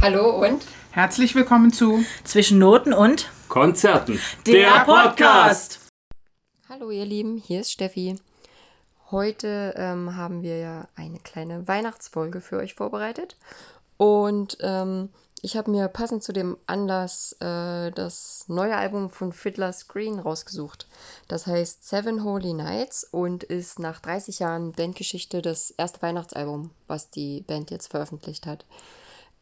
Hallo 0.00 0.30
und 0.44 0.64
Herzlich 0.92 1.34
willkommen 1.34 1.72
zu 1.72 2.04
Zwischen 2.22 2.58
Noten 2.58 2.92
und 2.92 3.30
Konzerten. 3.48 4.20
Der 4.46 4.84
Podcast. 4.84 5.88
Hallo 6.68 6.92
ihr 6.92 7.04
Lieben, 7.04 7.36
hier 7.36 7.62
ist 7.62 7.72
Steffi. 7.72 8.14
Heute 9.10 9.74
ähm, 9.76 10.14
haben 10.14 10.42
wir 10.42 10.58
ja 10.58 10.88
eine 10.94 11.18
kleine 11.18 11.66
Weihnachtsfolge 11.66 12.40
für 12.40 12.58
euch 12.58 12.74
vorbereitet 12.74 13.36
und 13.96 14.56
ähm, 14.60 15.08
ich 15.42 15.56
habe 15.56 15.72
mir 15.72 15.88
passend 15.88 16.22
zu 16.22 16.32
dem 16.32 16.56
Anlass 16.66 17.32
äh, 17.40 17.90
das 17.90 18.44
neue 18.46 18.76
Album 18.76 19.10
von 19.10 19.32
Fiddler 19.32 19.72
Screen 19.72 20.20
rausgesucht. 20.20 20.86
Das 21.26 21.48
heißt 21.48 21.88
Seven 21.88 22.22
Holy 22.22 22.54
Nights 22.54 23.02
und 23.02 23.42
ist 23.42 23.80
nach 23.80 23.98
30 23.98 24.38
Jahren 24.38 24.72
Bandgeschichte 24.72 25.42
das 25.42 25.72
erste 25.72 26.02
Weihnachtsalbum, 26.02 26.70
was 26.86 27.10
die 27.10 27.42
Band 27.42 27.72
jetzt 27.72 27.90
veröffentlicht 27.90 28.46
hat. 28.46 28.64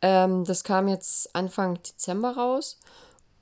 Ähm, 0.03 0.45
das 0.45 0.65
kam 0.65 0.89
jetzt 0.89 1.35
Anfang 1.35 1.83
Dezember 1.83 2.37
raus 2.37 2.79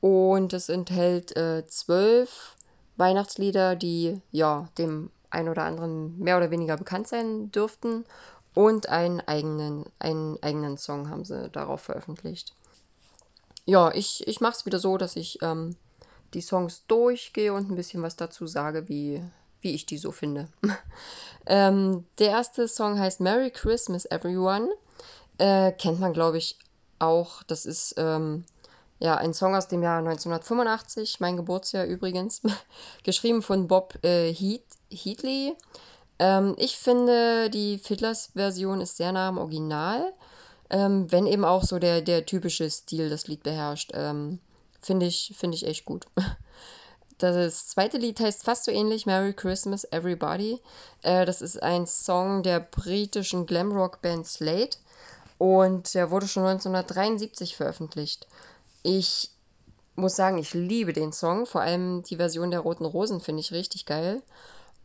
und 0.00 0.52
es 0.52 0.68
enthält 0.68 1.36
äh, 1.36 1.66
zwölf 1.66 2.56
Weihnachtslieder, 2.96 3.76
die 3.76 4.20
ja 4.30 4.68
dem 4.78 5.10
ein 5.30 5.48
oder 5.48 5.64
anderen 5.64 6.18
mehr 6.18 6.36
oder 6.36 6.50
weniger 6.50 6.76
bekannt 6.76 7.08
sein 7.08 7.50
dürften. 7.50 8.04
Und 8.54 8.88
einen 8.88 9.20
eigenen, 9.20 9.84
einen 9.98 10.40
eigenen 10.40 10.78
Song 10.78 11.10
haben 11.10 11.24
sie 11.24 11.50
darauf 11.50 11.80
veröffentlicht. 11.80 12.54
Ja, 13.66 13.90
ich, 13.92 14.26
ich 14.28 14.40
mache 14.40 14.56
es 14.58 14.66
wieder 14.66 14.78
so, 14.78 14.96
dass 14.96 15.16
ich 15.16 15.42
ähm, 15.42 15.76
die 16.34 16.40
Songs 16.40 16.86
durchgehe 16.86 17.52
und 17.52 17.70
ein 17.70 17.74
bisschen 17.74 18.02
was 18.02 18.14
dazu 18.14 18.46
sage, 18.46 18.88
wie, 18.88 19.22
wie 19.60 19.74
ich 19.74 19.86
die 19.86 19.98
so 19.98 20.12
finde. 20.12 20.48
ähm, 21.46 22.04
der 22.18 22.28
erste 22.28 22.68
Song 22.68 22.98
heißt 22.98 23.20
Merry 23.20 23.50
Christmas 23.50 24.04
Everyone. 24.06 24.68
Äh, 25.38 25.72
kennt 25.72 26.00
man, 26.00 26.12
glaube 26.12 26.38
ich, 26.38 26.58
auch. 26.98 27.42
Das 27.44 27.66
ist 27.66 27.94
ähm, 27.98 28.44
ja 28.98 29.16
ein 29.16 29.34
Song 29.34 29.54
aus 29.54 29.68
dem 29.68 29.82
Jahr 29.82 29.98
1985, 29.98 31.20
mein 31.20 31.36
Geburtsjahr 31.36 31.86
übrigens. 31.86 32.42
Geschrieben 33.02 33.42
von 33.42 33.68
Bob 33.68 33.98
äh, 34.04 34.32
Heat, 34.32 34.64
Heatley. 34.90 35.54
Ähm, 36.18 36.54
ich 36.58 36.76
finde, 36.76 37.50
die 37.50 37.78
Fiddlers-Version 37.78 38.80
ist 38.80 38.96
sehr 38.96 39.12
nah 39.12 39.28
am 39.28 39.38
Original. 39.38 40.12
Ähm, 40.70 41.10
wenn 41.10 41.26
eben 41.26 41.44
auch 41.44 41.62
so 41.62 41.78
der, 41.78 42.00
der 42.00 42.24
typische 42.26 42.70
Stil 42.70 43.10
das 43.10 43.26
Lied 43.26 43.42
beherrscht. 43.42 43.92
Ähm, 43.94 44.38
finde 44.80 45.06
ich, 45.06 45.34
find 45.36 45.54
ich 45.54 45.66
echt 45.66 45.84
gut. 45.84 46.06
Das 47.18 47.68
zweite 47.68 47.96
Lied 47.96 48.18
heißt 48.18 48.42
fast 48.44 48.64
so 48.64 48.72
ähnlich, 48.72 49.06
Merry 49.06 49.32
Christmas 49.32 49.84
Everybody. 49.92 50.60
Äh, 51.02 51.24
das 51.24 51.42
ist 51.42 51.62
ein 51.62 51.86
Song 51.86 52.42
der 52.42 52.58
britischen 52.58 53.46
Glamrock-Band 53.46 54.26
Slate. 54.26 54.78
Und 55.44 55.92
der 55.92 56.10
wurde 56.10 56.26
schon 56.26 56.46
1973 56.46 57.54
veröffentlicht. 57.54 58.26
Ich 58.82 59.30
muss 59.94 60.16
sagen, 60.16 60.38
ich 60.38 60.54
liebe 60.54 60.94
den 60.94 61.12
Song. 61.12 61.44
Vor 61.44 61.60
allem 61.60 62.02
die 62.02 62.16
Version 62.16 62.50
der 62.50 62.60
Roten 62.60 62.86
Rosen 62.86 63.20
finde 63.20 63.40
ich 63.40 63.52
richtig 63.52 63.84
geil. 63.84 64.22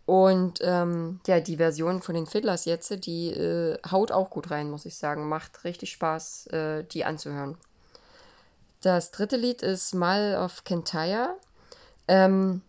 Und 0.06 0.60
ähm, 0.62 1.22
ja, 1.28 1.40
die 1.40 1.56
Version 1.56 2.02
von 2.02 2.14
den 2.14 2.28
Fiddlers 2.28 2.66
jetzt, 2.66 3.06
die 3.06 3.30
äh, 3.30 3.78
haut 3.90 4.12
auch 4.12 4.30
gut 4.30 4.52
rein, 4.52 4.70
muss 4.70 4.86
ich 4.86 4.98
sagen. 4.98 5.30
Macht 5.30 5.64
richtig 5.64 5.94
Spaß, 5.94 6.48
äh, 6.48 6.84
die 6.84 7.06
anzuhören. 7.06 7.56
Das 8.82 9.12
dritte 9.12 9.38
Lied 9.38 9.62
ist 9.62 9.96
Mal 9.96 10.36
of 10.44 10.66
Kentire. 10.66 11.38
Ähm, 12.10 12.64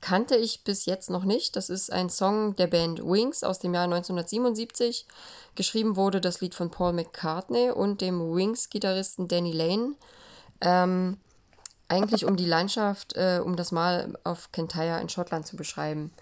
kannte 0.00 0.36
ich 0.36 0.64
bis 0.64 0.86
jetzt 0.86 1.10
noch 1.10 1.24
nicht. 1.24 1.56
Das 1.56 1.70
ist 1.70 1.92
ein 1.92 2.10
Song 2.10 2.56
der 2.56 2.66
Band 2.66 3.04
Wings 3.04 3.42
aus 3.44 3.58
dem 3.58 3.74
Jahr 3.74 3.84
1977. 3.84 5.06
Geschrieben 5.54 5.96
wurde 5.96 6.20
das 6.20 6.40
Lied 6.40 6.54
von 6.54 6.70
Paul 6.70 6.92
McCartney 6.92 7.70
und 7.70 8.00
dem 8.00 8.34
Wings-Gitarristen 8.34 9.28
Danny 9.28 9.52
Lane. 9.52 9.94
Ähm, 10.60 11.18
eigentlich 11.88 12.24
um 12.24 12.36
die 12.36 12.46
Landschaft, 12.46 13.14
äh, 13.16 13.40
um 13.44 13.56
das 13.56 13.72
Mal 13.72 14.16
auf 14.24 14.52
Kentire 14.52 15.00
in 15.00 15.08
Schottland 15.08 15.46
zu 15.46 15.56
beschreiben. 15.56 16.12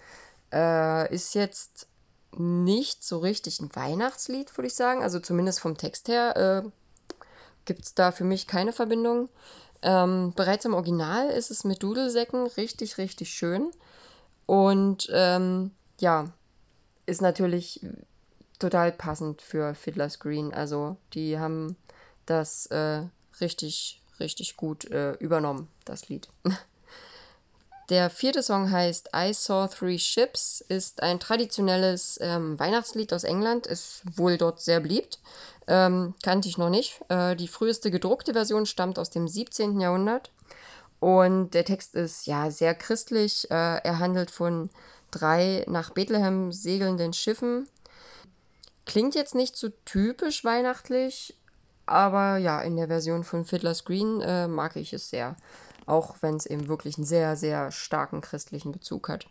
Äh, 0.51 1.13
ist 1.13 1.35
jetzt 1.35 1.87
nicht 2.37 3.03
so 3.03 3.19
richtig 3.19 3.59
ein 3.59 3.75
Weihnachtslied, 3.75 4.57
würde 4.57 4.67
ich 4.67 4.75
sagen. 4.75 5.03
Also 5.03 5.19
zumindest 5.19 5.59
vom 5.59 5.77
Text 5.77 6.07
her 6.07 6.63
äh, 6.65 6.69
gibt 7.65 7.85
es 7.85 7.93
da 7.93 8.11
für 8.11 8.23
mich 8.23 8.47
keine 8.47 8.73
Verbindung. 8.73 9.29
Ähm, 9.81 10.33
bereits 10.35 10.65
im 10.65 10.73
Original 10.73 11.29
ist 11.29 11.51
es 11.51 11.63
mit 11.63 11.81
Dudelsäcken 11.81 12.47
richtig, 12.47 12.97
richtig 12.97 13.29
schön. 13.29 13.71
Und 14.45 15.09
ähm, 15.13 15.71
ja, 15.99 16.31
ist 17.05 17.21
natürlich 17.21 17.85
total 18.59 18.91
passend 18.91 19.41
für 19.41 19.73
Fiddler's 19.73 20.19
Green. 20.19 20.53
Also 20.53 20.97
die 21.13 21.39
haben 21.39 21.75
das 22.25 22.65
äh, 22.67 23.03
richtig, 23.41 24.01
richtig 24.19 24.57
gut 24.57 24.85
äh, 24.85 25.13
übernommen, 25.13 25.69
das 25.85 26.09
Lied. 26.09 26.27
Der 27.89 28.11
vierte 28.11 28.43
Song 28.43 28.69
heißt 28.69 29.09
I 29.15 29.33
Saw 29.33 29.67
Three 29.67 29.97
Ships, 29.97 30.61
ist 30.61 31.01
ein 31.01 31.19
traditionelles 31.19 32.19
ähm, 32.21 32.59
Weihnachtslied 32.59 33.11
aus 33.13 33.23
England, 33.23 33.65
ist 33.65 34.03
wohl 34.15 34.37
dort 34.37 34.61
sehr 34.61 34.79
beliebt. 34.79 35.17
Ähm, 35.69 36.15
kannte 36.21 36.49
ich 36.49 36.57
noch 36.57 36.69
nicht. 36.69 36.99
Äh, 37.07 37.37
die 37.37 37.47
früheste 37.47 37.91
gedruckte 37.91 38.33
Version 38.33 38.65
stammt 38.65 38.99
aus 38.99 39.09
dem 39.09 39.27
17. 39.27 39.79
Jahrhundert. 39.79 40.31
Und 40.99 41.53
der 41.53 41.63
Text 41.63 41.95
ist 41.95 42.27
ja 42.27 42.51
sehr 42.51 42.75
christlich. 42.75 43.49
Äh, 43.49 43.53
er 43.53 43.99
handelt 43.99 44.31
von 44.31 44.69
drei 45.11 45.63
nach 45.67 45.91
Bethlehem 45.91 46.51
segelnden 46.51 47.13
Schiffen. 47.13 47.69
Klingt 48.85 49.15
jetzt 49.15 49.35
nicht 49.35 49.55
so 49.55 49.69
typisch 49.85 50.43
weihnachtlich, 50.43 51.37
aber 51.85 52.37
ja, 52.37 52.59
in 52.59 52.75
der 52.75 52.87
Version 52.87 53.23
von 53.23 53.45
Fiddler's 53.45 53.85
Green 53.85 54.19
äh, 54.21 54.47
mag 54.47 54.75
ich 54.75 54.91
es 54.91 55.09
sehr 55.09 55.37
auch 55.89 56.17
wenn 56.21 56.35
es 56.35 56.45
eben 56.45 56.67
wirklich 56.67 56.97
einen 56.97 57.05
sehr, 57.05 57.35
sehr 57.35 57.71
starken 57.71 58.21
christlichen 58.21 58.71
Bezug 58.71 59.09
hat. 59.09 59.27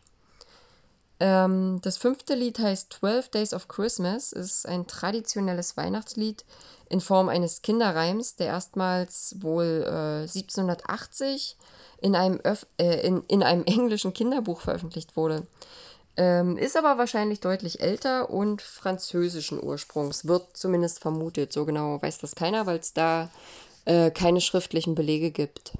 Ähm, 1.20 1.80
das 1.82 1.96
fünfte 1.96 2.34
Lied 2.34 2.58
heißt 2.58 2.92
12 2.92 3.28
Days 3.30 3.54
of 3.54 3.68
Christmas, 3.68 4.32
ist 4.32 4.66
ein 4.66 4.86
traditionelles 4.86 5.76
Weihnachtslied 5.76 6.44
in 6.88 7.00
Form 7.00 7.28
eines 7.28 7.62
Kinderreims, 7.62 8.36
der 8.36 8.48
erstmals 8.48 9.36
wohl 9.40 9.84
äh, 9.84 10.22
1780 10.22 11.56
in 12.00 12.14
einem, 12.14 12.40
Öf 12.44 12.66
äh, 12.78 13.06
in, 13.06 13.24
in 13.26 13.42
einem 13.42 13.64
englischen 13.66 14.12
Kinderbuch 14.12 14.60
veröffentlicht 14.60 15.16
wurde. 15.16 15.46
Ähm, 16.16 16.56
ist 16.56 16.76
aber 16.76 16.98
wahrscheinlich 16.98 17.40
deutlich 17.40 17.80
älter 17.80 18.30
und 18.30 18.60
französischen 18.60 19.62
Ursprungs, 19.62 20.26
wird 20.26 20.56
zumindest 20.56 21.00
vermutet. 21.00 21.52
So 21.52 21.64
genau 21.64 22.00
weiß 22.02 22.18
das 22.18 22.34
keiner, 22.34 22.66
weil 22.66 22.78
es 22.78 22.92
da 22.92 23.30
äh, 23.84 24.10
keine 24.10 24.40
schriftlichen 24.40 24.94
Belege 24.94 25.30
gibt. 25.30 25.72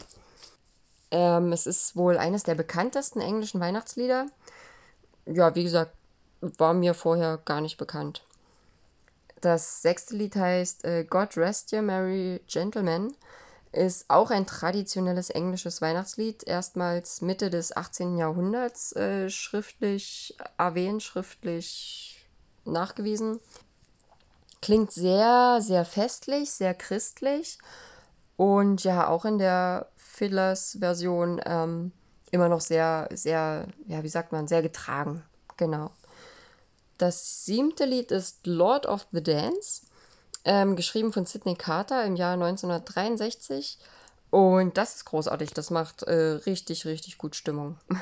Ähm, 1.10 1.53
es 1.53 1.66
ist 1.66 1.97
wohl 1.97 2.19
eines 2.19 2.43
der 2.43 2.55
bekanntesten 2.55 3.20
englischen 3.20 3.60
Weihnachtslieder. 3.60 4.26
Ja, 5.31 5.55
wie 5.55 5.65
gesagt, 5.65 5.93
war 6.41 6.72
mir 6.72 6.94
vorher 6.94 7.39
gar 7.44 7.61
nicht 7.61 7.77
bekannt. 7.77 8.25
Das 9.41 9.83
sechste 9.83 10.16
Lied 10.16 10.37
heißt 10.37 10.84
äh, 10.84 11.05
God 11.05 11.37
Rest 11.37 11.71
You 11.72 11.83
Merry 11.83 12.41
Gentlemen. 12.47 13.15
Ist 13.71 14.09
auch 14.09 14.31
ein 14.31 14.47
traditionelles 14.47 15.28
englisches 15.28 15.83
Weihnachtslied, 15.83 16.44
erstmals 16.44 17.21
Mitte 17.21 17.50
des 17.50 17.77
18. 17.77 18.17
Jahrhunderts 18.17 18.97
äh, 18.97 19.28
schriftlich 19.28 20.34
erwähnt, 20.56 21.03
schriftlich 21.03 22.27
nachgewiesen. 22.65 23.38
Klingt 24.62 24.91
sehr, 24.91 25.59
sehr 25.61 25.84
festlich, 25.84 26.50
sehr 26.50 26.72
christlich 26.72 27.59
und 28.37 28.83
ja, 28.84 29.06
auch 29.09 29.27
in 29.27 29.38
der 29.38 29.88
Fiddlers 29.97 30.78
Version 30.81 31.41
ähm, 31.44 31.93
immer 32.31 32.49
noch 32.49 32.61
sehr, 32.61 33.09
sehr, 33.12 33.69
ja, 33.87 34.03
wie 34.03 34.09
sagt 34.09 34.33
man, 34.33 34.49
sehr 34.49 34.62
getragen. 34.62 35.22
Genau. 35.56 35.91
Das 36.99 37.44
siebte 37.44 37.84
Lied 37.84 38.11
ist 38.11 38.47
Lord 38.47 38.87
of 38.87 39.06
the 39.12 39.22
Dance, 39.22 39.83
ähm, 40.44 40.77
geschrieben 40.77 41.12
von 41.12 41.27
Sidney 41.27 41.55
Carter 41.55 42.05
im 42.05 42.17
Jahr 42.17 42.34
1963. 42.34 43.79
Und 44.31 44.76
das 44.76 44.97
ist 44.97 45.05
großartig. 45.06 45.50
Das 45.55 45.70
macht 45.70 46.02
äh, 46.02 46.41
richtig, 46.47 46.85
richtig 46.85 47.19
gut 47.19 47.37
Stimmung. 47.37 47.76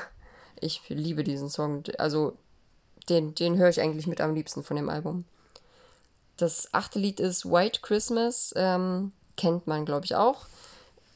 Ich 0.59 0.81
liebe 0.89 1.23
diesen 1.23 1.51
Song. 1.51 1.83
Also, 1.99 2.35
den, 3.09 3.35
den 3.35 3.57
höre 3.59 3.69
ich 3.69 3.79
eigentlich 3.79 4.07
mit 4.07 4.19
am 4.19 4.33
liebsten 4.33 4.63
von 4.63 4.75
dem 4.75 4.89
Album. 4.89 5.23
Das 6.35 6.69
achte 6.71 6.97
Lied 6.97 7.19
ist 7.19 7.45
White 7.45 7.81
Christmas. 7.83 8.55
Ähm, 8.57 9.11
kennt 9.35 9.67
man, 9.67 9.85
glaube 9.85 10.05
ich, 10.05 10.15
auch. 10.15 10.47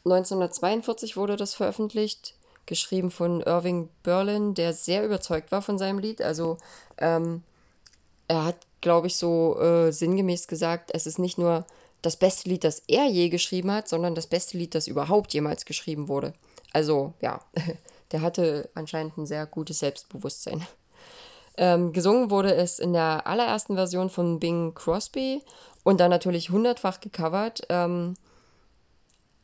1942 0.06 1.18
wurde 1.18 1.38
das 1.38 1.56
veröffentlicht, 1.56 2.36
geschrieben 2.66 3.12
von 3.12 3.42
Irving 3.42 3.90
Berlin, 4.04 4.54
der 4.54 4.74
sehr 4.74 5.06
überzeugt 5.06 5.52
war 5.52 5.62
von 5.62 5.78
seinem 5.78 6.00
Lied. 6.00 6.22
Also 6.22 6.58
ähm, 6.98 7.44
er 8.28 8.46
hat, 8.46 8.58
glaube 8.82 9.08
ich, 9.08 9.18
so 9.18 9.60
äh, 9.60 9.92
sinngemäß 9.92 10.48
gesagt, 10.48 10.92
es 10.94 11.06
ist 11.06 11.20
nicht 11.20 11.38
nur 11.38 11.66
das 12.02 12.18
beste 12.18 12.50
Lied, 12.50 12.64
das 12.64 12.82
er 12.88 13.06
je 13.06 13.30
geschrieben 13.30 13.72
hat, 13.72 13.88
sondern 13.88 14.16
das 14.16 14.28
beste 14.28 14.58
Lied, 14.58 14.74
das 14.74 14.88
überhaupt 14.88 15.34
jemals 15.34 15.66
geschrieben 15.66 16.08
wurde. 16.08 16.34
Also 16.74 17.14
ja, 17.22 17.42
der 18.12 18.22
hatte 18.22 18.70
anscheinend 18.74 19.18
ein 19.18 19.26
sehr 19.26 19.46
gutes 19.46 19.80
Selbstbewusstsein. 19.80 20.66
Ähm, 21.58 21.92
gesungen 21.92 22.32
wurde 22.32 22.56
es 22.56 22.80
in 22.80 22.94
der 22.94 23.28
allerersten 23.28 23.76
Version 23.76 24.10
von 24.10 24.40
Bing 24.40 24.74
Crosby 24.74 25.44
Und 25.84 26.00
dann 26.00 26.10
natürlich 26.10 26.50
hundertfach 26.50 27.02
gecovert. 27.02 27.62
Ähm, 27.70 28.16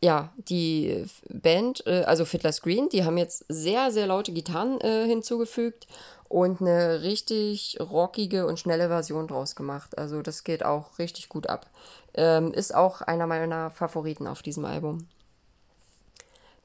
ja, 0.01 0.31
die 0.37 1.05
Band, 1.29 1.85
äh, 1.87 2.03
also 2.03 2.25
Fiddler's 2.25 2.61
Green, 2.61 2.89
die 2.89 3.03
haben 3.03 3.17
jetzt 3.17 3.45
sehr, 3.49 3.91
sehr 3.91 4.07
laute 4.07 4.31
Gitarren 4.31 4.79
äh, 4.81 5.07
hinzugefügt 5.07 5.87
und 6.29 6.61
eine 6.61 7.01
richtig 7.01 7.77
rockige 7.79 8.45
und 8.45 8.59
schnelle 8.59 8.89
Version 8.89 9.27
draus 9.27 9.55
gemacht. 9.55 9.97
Also 9.97 10.21
das 10.21 10.43
geht 10.43 10.63
auch 10.63 10.99
richtig 10.99 11.29
gut 11.29 11.47
ab. 11.47 11.67
Ähm, 12.13 12.53
ist 12.53 12.75
auch 12.75 13.01
einer 13.01 13.27
meiner 13.27 13.71
Favoriten 13.71 14.27
auf 14.27 14.41
diesem 14.41 14.65
Album. 14.65 15.07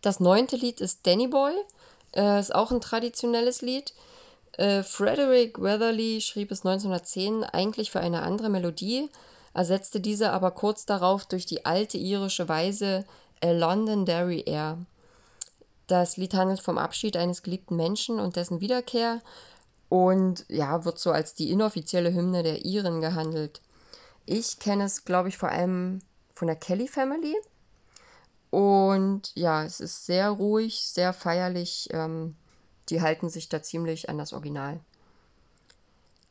Das 0.00 0.18
neunte 0.18 0.56
Lied 0.56 0.80
ist 0.80 1.06
Danny 1.06 1.28
Boy. 1.28 1.54
Äh, 2.14 2.40
ist 2.40 2.54
auch 2.54 2.70
ein 2.70 2.80
traditionelles 2.80 3.62
Lied. 3.62 3.94
Äh, 4.58 4.82
Frederick 4.82 5.62
Weatherly 5.62 6.20
schrieb 6.20 6.50
es 6.50 6.66
1910 6.66 7.44
eigentlich 7.44 7.90
für 7.90 8.00
eine 8.00 8.22
andere 8.22 8.50
Melodie, 8.50 9.08
ersetzte 9.54 10.00
diese 10.00 10.30
aber 10.30 10.50
kurz 10.50 10.84
darauf 10.84 11.24
durch 11.24 11.46
die 11.46 11.64
alte 11.64 11.96
irische 11.96 12.48
Weise 12.48 13.04
A 13.42 13.50
Londonderry 13.50 14.44
Air. 14.46 14.78
Das 15.86 16.16
Lied 16.16 16.34
handelt 16.34 16.60
vom 16.60 16.78
Abschied 16.78 17.16
eines 17.16 17.42
geliebten 17.42 17.76
Menschen 17.76 18.20
und 18.20 18.36
dessen 18.36 18.60
Wiederkehr 18.60 19.20
und 19.88 20.46
ja, 20.48 20.84
wird 20.86 20.98
so 20.98 21.10
als 21.10 21.34
die 21.34 21.50
inoffizielle 21.50 22.14
Hymne 22.14 22.42
der 22.42 22.64
Iren 22.64 23.02
gehandelt. 23.02 23.60
Ich 24.24 24.58
kenne 24.58 24.84
es, 24.84 25.04
glaube 25.04 25.28
ich, 25.28 25.36
vor 25.36 25.50
allem 25.50 26.00
von 26.32 26.46
der 26.46 26.56
Kelly 26.56 26.88
Family. 26.88 27.36
Und 28.50 29.32
ja, 29.34 29.64
es 29.64 29.80
ist 29.80 30.06
sehr 30.06 30.30
ruhig, 30.30 30.86
sehr 30.86 31.12
feierlich. 31.12 31.88
Ähm, 31.90 32.36
die 32.88 33.02
halten 33.02 33.28
sich 33.28 33.48
da 33.48 33.62
ziemlich 33.62 34.08
an 34.08 34.18
das 34.18 34.32
Original. 34.32 34.80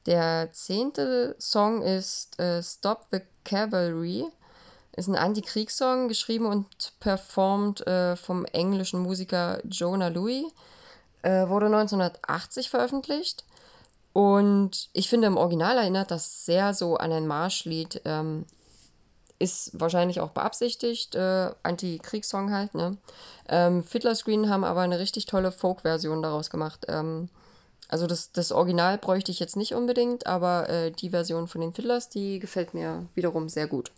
Der 0.05 0.49
zehnte 0.51 1.35
Song 1.39 1.81
ist 1.81 2.39
äh, 2.39 2.63
Stop 2.63 3.07
the 3.11 3.19
Cavalry. 3.43 4.25
Ist 4.95 5.07
ein 5.07 5.15
Anti-Kriegssong, 5.15 6.07
geschrieben 6.07 6.45
und 6.45 6.67
performt 6.99 7.85
äh, 7.87 8.15
vom 8.15 8.45
englischen 8.45 9.01
Musiker 9.01 9.59
Jonah 9.63 10.09
Louis. 10.09 10.45
Äh, 11.21 11.47
wurde 11.47 11.67
1980 11.67 12.69
veröffentlicht. 12.69 13.45
Und 14.13 14.89
ich 14.93 15.09
finde, 15.09 15.27
im 15.27 15.37
Original 15.37 15.77
erinnert 15.77 16.11
das 16.11 16.45
sehr 16.45 16.73
so 16.73 16.97
an 16.97 17.11
ein 17.11 17.27
Marschlied. 17.27 18.01
Ähm, 18.03 18.45
ist 19.39 19.71
wahrscheinlich 19.73 20.19
auch 20.19 20.29
beabsichtigt, 20.29 21.15
äh, 21.15 21.51
Anti-Kriegssong 21.63 22.51
halt, 22.51 22.75
ne? 22.75 22.97
Ähm, 23.49 23.83
Fiddler 23.83 24.13
Screen 24.13 24.49
haben 24.49 24.63
aber 24.63 24.81
eine 24.81 24.99
richtig 24.99 25.25
tolle 25.25 25.51
Folk-Version 25.51 26.21
daraus 26.21 26.49
gemacht. 26.49 26.85
Ähm, 26.87 27.29
also 27.87 28.07
das, 28.07 28.31
das 28.31 28.51
Original 28.51 28.97
bräuchte 28.97 29.31
ich 29.31 29.39
jetzt 29.39 29.57
nicht 29.57 29.73
unbedingt, 29.73 30.27
aber 30.27 30.69
äh, 30.69 30.91
die 30.91 31.09
Version 31.09 31.47
von 31.47 31.59
den 31.59 31.73
Fiddlers, 31.73 32.07
die 32.09 32.39
gefällt 32.39 32.73
mir 32.73 33.07
wiederum 33.15 33.49
sehr 33.49 33.67
gut. 33.67 33.91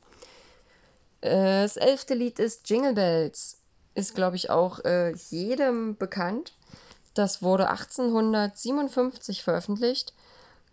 Äh, 1.23 1.63
das 1.63 1.77
elfte 1.77 2.13
Lied 2.13 2.39
ist 2.39 2.69
Jingle 2.69 2.93
Bells. 2.93 3.57
Ist, 3.95 4.15
glaube 4.15 4.35
ich, 4.35 4.49
auch 4.49 4.79
äh, 4.85 5.13
jedem 5.29 5.97
bekannt. 5.97 6.53
Das 7.13 7.41
wurde 7.41 7.69
1857 7.69 9.43
veröffentlicht 9.43 10.13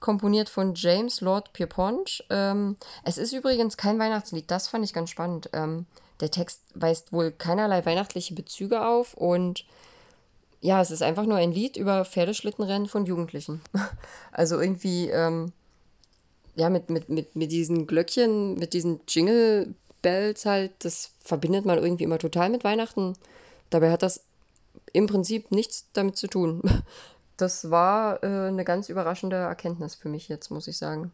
komponiert 0.00 0.49
von 0.49 0.75
James 0.75 1.20
Lord 1.20 1.52
Pierpont. 1.52 2.25
Ähm, 2.31 2.76
es 3.05 3.19
ist 3.19 3.32
übrigens 3.32 3.76
kein 3.76 3.99
Weihnachtslied, 3.99 4.50
das 4.50 4.67
fand 4.67 4.85
ich 4.85 4.93
ganz 4.93 5.11
spannend. 5.11 5.50
Ähm, 5.52 5.87
der 6.20 6.31
Text 6.31 6.62
weist 6.75 7.12
wohl 7.12 7.31
keinerlei 7.31 7.85
weihnachtliche 7.85 8.35
Bezüge 8.35 8.85
auf 8.85 9.14
und 9.14 9.64
ja, 10.62 10.82
es 10.82 10.91
ist 10.91 11.02
einfach 11.02 11.25
nur 11.25 11.38
ein 11.38 11.52
Lied 11.52 11.76
über 11.76 12.05
Pferdeschlittenrennen 12.05 12.88
von 12.88 13.06
Jugendlichen. 13.06 13.62
also 14.32 14.61
irgendwie, 14.61 15.08
ähm, 15.08 15.52
ja, 16.55 16.69
mit, 16.69 16.91
mit, 16.91 17.08
mit, 17.08 17.37
mit 17.37 17.50
diesen 17.52 17.87
Glöckchen, 17.87 18.55
mit 18.58 18.75
diesen 18.75 19.00
Jingle 19.08 19.75
Bells 20.02 20.47
halt, 20.47 20.73
das 20.81 21.12
verbindet 21.20 21.64
man 21.64 21.79
irgendwie 21.79 22.05
immer 22.05 22.19
total 22.19 22.50
mit 22.50 22.64
Weihnachten. 22.64 23.14
Dabei 23.70 23.91
hat 23.91 24.02
das 24.02 24.25
im 24.93 25.06
Prinzip 25.06 25.50
nichts 25.50 25.87
damit 25.93 26.17
zu 26.17 26.26
tun. 26.26 26.62
das 27.37 27.70
war 27.70 28.23
äh, 28.23 28.49
eine 28.49 28.64
ganz 28.64 28.88
überraschende 28.88 29.37
Erkenntnis 29.37 29.94
für 29.94 30.08
mich 30.08 30.29
jetzt, 30.29 30.50
muss 30.50 30.69
ich 30.69 30.79
sagen. 30.79 31.12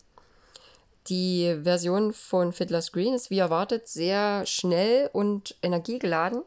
Die 1.09 1.57
Version 1.63 2.13
von 2.13 2.53
Fiddler's 2.53 2.91
Green 2.91 3.15
ist 3.15 3.31
wie 3.31 3.39
erwartet 3.39 3.87
sehr 3.87 4.45
schnell 4.45 5.09
und 5.13 5.57
energiegeladen. 5.63 6.43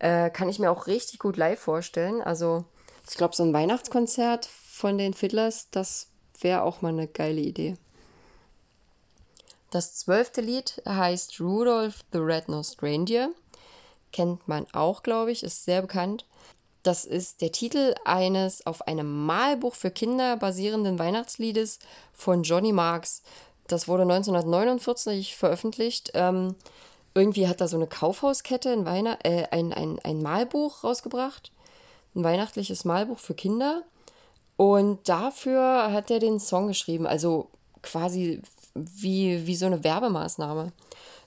Äh, 0.00 0.30
kann 0.30 0.48
ich 0.48 0.58
mir 0.58 0.72
auch 0.72 0.88
richtig 0.88 1.20
gut 1.20 1.36
live 1.36 1.60
vorstellen. 1.60 2.20
Also, 2.20 2.64
ich 3.08 3.16
glaube, 3.16 3.36
so 3.36 3.44
ein 3.44 3.52
Weihnachtskonzert 3.52 4.46
von 4.46 4.98
den 4.98 5.14
Fiddlers, 5.14 5.70
das 5.70 6.08
wäre 6.40 6.62
auch 6.62 6.82
mal 6.82 6.88
eine 6.88 7.06
geile 7.06 7.40
Idee. 7.40 7.76
Das 9.72 9.94
zwölfte 9.94 10.42
Lied 10.42 10.82
heißt 10.86 11.40
Rudolph 11.40 12.00
the 12.12 12.18
Red-Nosed 12.18 12.82
Reindeer. 12.82 13.30
Kennt 14.12 14.46
man 14.46 14.66
auch, 14.74 15.02
glaube 15.02 15.32
ich, 15.32 15.42
ist 15.42 15.64
sehr 15.64 15.80
bekannt. 15.80 16.26
Das 16.82 17.06
ist 17.06 17.40
der 17.40 17.52
Titel 17.52 17.94
eines 18.04 18.66
auf 18.66 18.86
einem 18.86 19.24
Malbuch 19.24 19.74
für 19.74 19.90
Kinder 19.90 20.36
basierenden 20.36 20.98
Weihnachtsliedes 20.98 21.78
von 22.12 22.42
Johnny 22.42 22.72
Marks. 22.72 23.22
Das 23.66 23.88
wurde 23.88 24.02
1949 24.02 25.36
veröffentlicht. 25.36 26.10
Ähm, 26.12 26.54
irgendwie 27.14 27.48
hat 27.48 27.62
da 27.62 27.66
so 27.66 27.78
eine 27.78 27.86
Kaufhauskette 27.86 28.70
ein, 28.70 28.84
Weihn 28.84 29.06
äh, 29.06 29.46
ein, 29.52 29.72
ein, 29.72 29.98
ein 30.04 30.20
Malbuch 30.20 30.84
rausgebracht. 30.84 31.50
Ein 32.14 32.24
weihnachtliches 32.24 32.84
Malbuch 32.84 33.18
für 33.18 33.34
Kinder. 33.34 33.84
Und 34.58 35.08
dafür 35.08 35.90
hat 35.90 36.10
er 36.10 36.18
den 36.18 36.40
Song 36.40 36.68
geschrieben. 36.68 37.06
Also 37.06 37.48
quasi 37.80 38.42
wie, 38.74 39.46
wie 39.46 39.56
so 39.56 39.66
eine 39.66 39.84
Werbemaßnahme. 39.84 40.72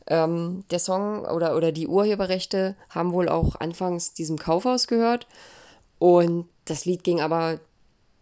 Ähm, 0.07 0.63
der 0.69 0.79
Song 0.79 1.25
oder, 1.25 1.55
oder 1.55 1.71
die 1.71 1.87
Urheberrechte 1.87 2.75
haben 2.89 3.13
wohl 3.13 3.29
auch 3.29 3.55
anfangs 3.55 4.13
diesem 4.13 4.37
Kaufhaus 4.37 4.87
gehört. 4.87 5.27
Und 5.99 6.47
das 6.65 6.85
Lied 6.85 7.03
ging 7.03 7.21
aber 7.21 7.59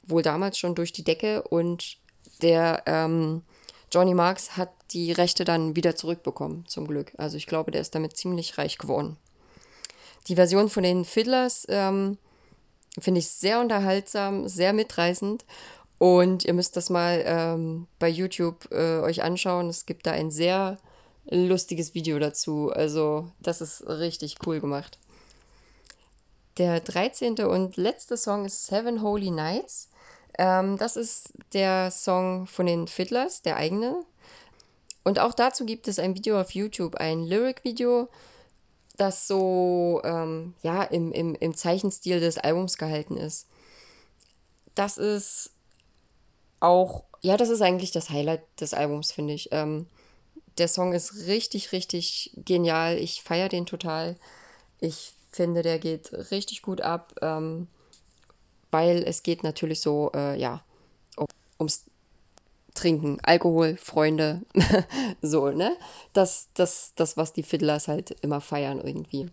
wohl 0.05 0.21
damals 0.21 0.57
schon 0.57 0.75
durch 0.75 0.91
die 0.91 1.03
Decke 1.03 1.43
und 1.43 1.97
der 2.41 2.83
ähm, 2.85 3.41
Johnny 3.91 4.13
Marks 4.13 4.57
hat 4.57 4.69
die 4.91 5.11
Rechte 5.11 5.45
dann 5.45 5.75
wieder 5.75 5.95
zurückbekommen, 5.95 6.65
zum 6.67 6.87
Glück. 6.87 7.13
Also 7.17 7.37
ich 7.37 7.47
glaube, 7.47 7.71
der 7.71 7.81
ist 7.81 7.95
damit 7.95 8.17
ziemlich 8.17 8.57
reich 8.57 8.77
geworden. 8.77 9.17
Die 10.27 10.35
Version 10.35 10.69
von 10.69 10.83
den 10.83 11.05
Fiddlers 11.05 11.65
ähm, 11.69 12.17
finde 12.99 13.19
ich 13.19 13.29
sehr 13.29 13.59
unterhaltsam, 13.59 14.47
sehr 14.47 14.73
mitreißend. 14.73 15.45
Und 16.03 16.43
ihr 16.43 16.53
müsst 16.53 16.75
das 16.75 16.89
mal 16.89 17.23
ähm, 17.25 17.87
bei 17.97 18.09
YouTube 18.09 18.69
äh, 18.73 18.99
euch 18.99 19.23
anschauen. 19.23 19.69
Es 19.69 19.85
gibt 19.85 20.05
da 20.05 20.11
ein 20.11 20.31
sehr 20.31 20.77
lustiges 21.29 21.93
Video 21.93 22.19
dazu. 22.19 22.73
Also, 22.73 23.31
das 23.39 23.61
ist 23.61 23.87
richtig 23.87 24.35
cool 24.45 24.59
gemacht. 24.59 24.99
Der 26.57 26.81
13. 26.81 27.39
und 27.45 27.77
letzte 27.77 28.17
Song 28.17 28.43
ist 28.43 28.65
Seven 28.65 29.01
Holy 29.01 29.31
Nights. 29.31 29.87
Ähm, 30.37 30.77
das 30.77 30.97
ist 30.97 31.35
der 31.53 31.89
Song 31.89 32.47
von 32.47 32.65
den 32.65 32.89
Fiddlers, 32.89 33.41
der 33.41 33.55
eigene. 33.55 34.03
Und 35.05 35.19
auch 35.19 35.33
dazu 35.33 35.65
gibt 35.65 35.87
es 35.87 35.99
ein 35.99 36.15
Video 36.15 36.37
auf 36.37 36.51
YouTube, 36.51 36.95
ein 36.95 37.23
Lyric-Video, 37.23 38.09
das 38.97 39.25
so 39.25 40.01
ähm, 40.03 40.53
ja, 40.63 40.83
im, 40.83 41.13
im, 41.13 41.33
im 41.35 41.55
Zeichenstil 41.55 42.19
des 42.19 42.37
Albums 42.37 42.77
gehalten 42.77 43.15
ist. 43.15 43.47
Das 44.75 44.97
ist 44.97 45.52
auch, 46.63 47.03
ja, 47.21 47.37
das 47.37 47.49
ist 47.49 47.61
eigentlich 47.61 47.91
das 47.91 48.09
Highlight 48.09 48.41
des 48.59 48.73
Albums, 48.73 49.11
finde 49.11 49.33
ich. 49.33 49.49
Ähm, 49.51 49.85
der 50.57 50.67
Song 50.67 50.93
ist 50.93 51.27
richtig, 51.27 51.71
richtig 51.71 52.31
genial. 52.37 52.97
Ich 52.97 53.21
feiere 53.21 53.49
den 53.49 53.65
total. 53.65 54.15
Ich 54.79 55.13
finde, 55.31 55.61
der 55.61 55.79
geht 55.79 56.13
richtig 56.31 56.61
gut 56.61 56.81
ab, 56.81 57.15
ähm, 57.21 57.67
weil 58.71 59.03
es 59.03 59.23
geht 59.23 59.43
natürlich 59.43 59.81
so, 59.81 60.11
äh, 60.15 60.39
ja, 60.39 60.63
um, 61.17 61.27
ums 61.59 61.85
Trinken, 62.75 63.19
Alkohol, 63.23 63.77
Freunde, 63.77 64.41
so, 65.21 65.49
ne? 65.49 65.75
Das, 66.13 66.49
das, 66.53 66.93
das, 66.95 67.17
was 67.17 67.33
die 67.33 67.43
Fiddlers 67.43 67.87
halt 67.87 68.11
immer 68.21 68.41
feiern 68.41 68.79
irgendwie. 68.79 69.29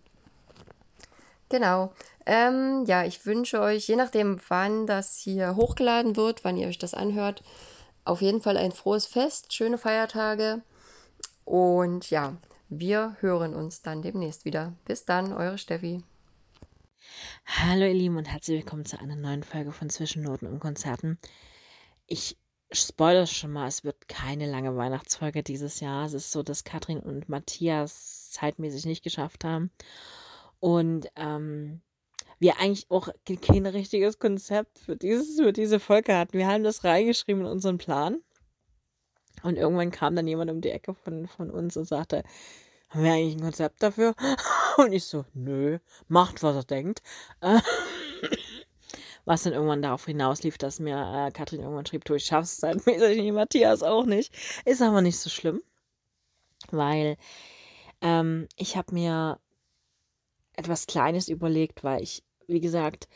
Genau. 1.50 1.92
Ähm, 2.26 2.84
ja, 2.86 3.04
ich 3.04 3.26
wünsche 3.26 3.60
euch, 3.60 3.88
je 3.88 3.96
nachdem, 3.96 4.40
wann 4.48 4.86
das 4.86 5.16
hier 5.16 5.56
hochgeladen 5.56 6.16
wird, 6.16 6.44
wann 6.44 6.56
ihr 6.56 6.68
euch 6.68 6.78
das 6.78 6.94
anhört, 6.94 7.42
auf 8.04 8.22
jeden 8.22 8.40
Fall 8.40 8.56
ein 8.56 8.72
frohes 8.72 9.06
Fest, 9.06 9.52
schöne 9.52 9.76
Feiertage 9.76 10.62
und 11.44 12.08
ja, 12.08 12.36
wir 12.68 13.16
hören 13.18 13.54
uns 13.54 13.82
dann 13.82 14.00
demnächst 14.00 14.44
wieder. 14.44 14.74
Bis 14.84 15.04
dann, 15.04 15.32
eure 15.32 15.58
Steffi. 15.58 16.04
Hallo 17.44 17.84
ihr 17.84 17.94
Lieben 17.94 18.16
und 18.16 18.26
herzlich 18.26 18.58
willkommen 18.58 18.84
zu 18.84 19.00
einer 19.00 19.16
neuen 19.16 19.42
Folge 19.42 19.72
von 19.72 19.90
Zwischennoten 19.90 20.46
und 20.46 20.60
Konzerten. 20.60 21.18
Ich 22.06 22.38
spoilere 22.70 23.26
schon 23.26 23.50
mal, 23.50 23.66
es 23.66 23.82
wird 23.82 24.08
keine 24.08 24.48
lange 24.48 24.76
Weihnachtsfolge 24.76 25.42
dieses 25.42 25.80
Jahr. 25.80 26.06
Es 26.06 26.12
ist 26.12 26.30
so, 26.30 26.44
dass 26.44 26.62
Katrin 26.62 27.00
und 27.00 27.28
Matthias 27.28 28.30
zeitmäßig 28.30 28.86
nicht 28.86 29.02
geschafft 29.02 29.42
haben. 29.42 29.72
Und 30.60 31.08
ähm, 31.16 31.80
wir 32.38 32.58
eigentlich 32.58 32.90
auch 32.90 33.08
kein 33.26 33.66
richtiges 33.66 34.18
Konzept 34.18 34.78
für, 34.78 34.96
dieses, 34.96 35.36
für 35.36 35.52
diese 35.52 35.78
Folge 35.80 36.16
hatten. 36.16 36.38
Wir 36.38 36.46
haben 36.46 36.64
das 36.64 36.84
reingeschrieben 36.84 37.42
in 37.42 37.50
unseren 37.50 37.78
Plan. 37.78 38.22
Und 39.42 39.56
irgendwann 39.56 39.90
kam 39.90 40.16
dann 40.16 40.26
jemand 40.26 40.50
um 40.50 40.60
die 40.60 40.70
Ecke 40.70 40.94
von, 40.94 41.26
von 41.26 41.50
uns 41.50 41.76
und 41.76 41.84
sagte, 41.84 42.22
haben 42.90 43.04
wir 43.04 43.12
eigentlich 43.12 43.36
ein 43.36 43.42
Konzept 43.42 43.82
dafür? 43.82 44.14
Und 44.76 44.92
ich 44.92 45.04
so, 45.04 45.24
nö, 45.32 45.78
macht, 46.08 46.42
was 46.42 46.56
er 46.56 46.64
denkt. 46.64 47.02
Was 49.26 49.42
dann 49.42 49.52
irgendwann 49.52 49.82
darauf 49.82 50.06
hinauslief, 50.06 50.56
dass 50.56 50.80
mir 50.80 50.96
äh, 50.96 51.30
Katrin 51.30 51.60
irgendwann 51.60 51.84
schrieb, 51.84 52.04
du, 52.06 52.14
ich 52.14 52.24
schaff's 52.24 52.56
zeitmäßig 52.56 53.18
nicht, 53.18 53.32
Matthias 53.32 53.82
auch 53.82 54.06
nicht. 54.06 54.34
Ist 54.64 54.80
aber 54.80 55.02
nicht 55.02 55.18
so 55.18 55.28
schlimm, 55.28 55.62
weil 56.70 57.16
ähm, 58.00 58.48
ich 58.56 58.76
habe 58.78 58.94
mir 58.94 59.38
etwas 60.60 60.86
Kleines 60.86 61.28
überlegt, 61.28 61.82
weil 61.82 62.02
ich, 62.02 62.22
wie 62.46 62.60
gesagt, 62.60 63.08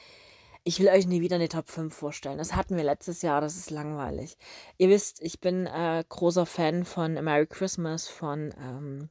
ich 0.65 0.81
will 0.81 0.89
euch 0.89 1.07
nie 1.07 1.21
wieder 1.21 1.37
eine 1.37 1.49
Top 1.49 1.69
5 1.69 1.95
vorstellen. 1.95 2.39
Das 2.39 2.57
hatten 2.57 2.77
wir 2.77 2.85
letztes 2.85 3.21
Jahr, 3.21 3.43
das 3.43 3.57
ist 3.57 3.71
langweilig. 3.71 4.39
Ihr 4.79 4.89
wisst, 4.89 5.23
ich 5.23 5.41
bin 5.41 5.67
äh, 5.67 6.03
großer 6.09 6.47
Fan 6.47 6.85
von 6.85 7.19
A 7.19 7.23
Merry 7.23 7.47
Christmas, 7.47 8.09
von, 8.09 8.55
ähm, 8.59 9.11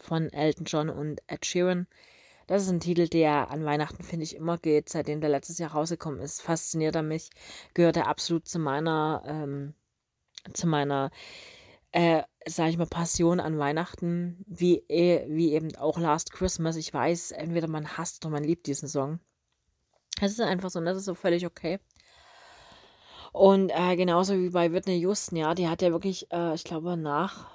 von 0.00 0.32
Elton 0.32 0.64
John 0.64 0.88
und 0.88 1.22
Ed 1.26 1.44
Sheeran. 1.44 1.86
Das 2.46 2.62
ist 2.62 2.70
ein 2.70 2.80
Titel, 2.80 3.08
der 3.08 3.50
an 3.50 3.64
Weihnachten, 3.64 4.02
finde 4.02 4.24
ich, 4.24 4.34
immer 4.36 4.56
geht, 4.58 4.88
seitdem 4.88 5.20
der 5.20 5.30
letztes 5.30 5.58
Jahr 5.58 5.72
rausgekommen 5.72 6.20
ist. 6.20 6.40
Fasziniert 6.40 6.94
er 6.94 7.02
mich, 7.02 7.30
gehört 7.74 7.96
er 7.98 8.08
absolut 8.08 8.48
zu 8.48 8.58
meiner, 8.58 9.22
ähm, 9.26 9.74
zu 10.54 10.66
meiner, 10.66 11.10
äh, 11.94 12.24
sage 12.44 12.70
ich 12.70 12.76
mal, 12.76 12.86
Passion 12.86 13.38
an 13.38 13.56
Weihnachten, 13.56 14.44
wie, 14.48 14.78
eh, 14.88 15.26
wie 15.28 15.52
eben 15.52 15.76
auch 15.76 15.96
Last 15.96 16.32
Christmas. 16.32 16.74
Ich 16.74 16.92
weiß, 16.92 17.30
entweder 17.30 17.68
man 17.68 17.96
hasst 17.96 18.24
oder 18.24 18.32
man 18.32 18.42
liebt 18.42 18.66
diesen 18.66 18.88
Song. 18.88 19.20
Es 20.20 20.32
ist 20.32 20.40
einfach 20.40 20.70
so, 20.70 20.80
und 20.80 20.86
das 20.86 20.96
ist 20.96 21.04
so 21.04 21.14
völlig 21.14 21.46
okay. 21.46 21.78
Und 23.32 23.70
äh, 23.70 23.94
genauso 23.94 24.34
wie 24.34 24.50
bei 24.50 24.72
Whitney 24.72 24.98
Houston, 24.98 25.36
ja, 25.36 25.54
die 25.54 25.68
hat 25.68 25.82
ja 25.82 25.92
wirklich, 25.92 26.26
äh, 26.32 26.54
ich 26.54 26.64
glaube, 26.64 26.96
nach 26.96 27.48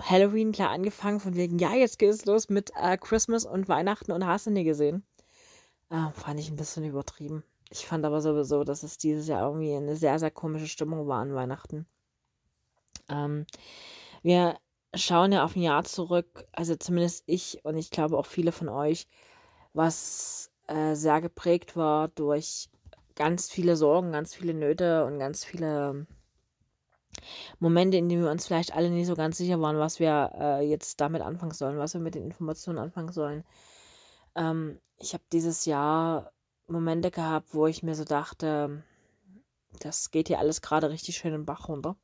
Halloween 0.00 0.52
klar 0.52 0.70
angefangen, 0.70 1.20
von 1.20 1.36
wegen, 1.36 1.58
ja, 1.58 1.74
jetzt 1.74 1.98
geht 1.98 2.10
es 2.10 2.24
los 2.24 2.48
mit 2.48 2.72
äh, 2.80 2.96
Christmas 2.96 3.44
und 3.44 3.68
Weihnachten 3.68 4.12
und 4.12 4.26
hast 4.26 4.46
du 4.46 4.50
nie 4.50 4.64
gesehen. 4.64 5.04
Äh, 5.90 6.10
fand 6.14 6.40
ich 6.40 6.50
ein 6.50 6.56
bisschen 6.56 6.84
übertrieben. 6.84 7.44
Ich 7.68 7.86
fand 7.86 8.06
aber 8.06 8.22
sowieso, 8.22 8.64
dass 8.64 8.82
es 8.82 8.96
dieses 8.96 9.28
Jahr 9.28 9.42
irgendwie 9.46 9.74
eine 9.74 9.94
sehr, 9.94 10.18
sehr 10.18 10.30
komische 10.30 10.68
Stimmung 10.68 11.06
war 11.06 11.20
an 11.20 11.34
Weihnachten. 11.34 11.86
Ähm, 13.08 13.46
wir 14.22 14.56
schauen 14.94 15.32
ja 15.32 15.44
auf 15.44 15.56
ein 15.56 15.62
Jahr 15.62 15.84
zurück, 15.84 16.46
also 16.52 16.76
zumindest 16.76 17.24
ich 17.26 17.64
und 17.64 17.76
ich 17.76 17.90
glaube 17.90 18.18
auch 18.18 18.26
viele 18.26 18.52
von 18.52 18.68
euch, 18.68 19.06
was 19.72 20.50
äh, 20.66 20.94
sehr 20.94 21.20
geprägt 21.20 21.76
war 21.76 22.08
durch 22.08 22.68
ganz 23.16 23.50
viele 23.50 23.76
Sorgen, 23.76 24.12
ganz 24.12 24.34
viele 24.34 24.54
Nöte 24.54 25.04
und 25.04 25.18
ganz 25.18 25.44
viele 25.44 26.06
Momente, 27.58 27.96
in 27.96 28.08
denen 28.08 28.24
wir 28.24 28.30
uns 28.30 28.46
vielleicht 28.46 28.74
alle 28.74 28.90
nicht 28.90 29.06
so 29.06 29.14
ganz 29.14 29.36
sicher 29.36 29.60
waren, 29.60 29.78
was 29.78 30.00
wir 30.00 30.32
äh, 30.38 30.68
jetzt 30.68 31.00
damit 31.00 31.22
anfangen 31.22 31.52
sollen, 31.52 31.78
was 31.78 31.94
wir 31.94 32.00
mit 32.00 32.14
den 32.14 32.24
Informationen 32.24 32.78
anfangen 32.78 33.12
sollen. 33.12 33.44
Ähm, 34.34 34.80
ich 34.98 35.14
habe 35.14 35.24
dieses 35.32 35.64
Jahr 35.64 36.32
Momente 36.66 37.10
gehabt, 37.10 37.54
wo 37.54 37.66
ich 37.66 37.82
mir 37.82 37.94
so 37.94 38.04
dachte, 38.04 38.82
das 39.80 40.10
geht 40.10 40.28
hier 40.28 40.38
alles 40.38 40.62
gerade 40.62 40.90
richtig 40.90 41.16
schön 41.16 41.32
den 41.32 41.46
Bach 41.46 41.68
runter. 41.68 41.96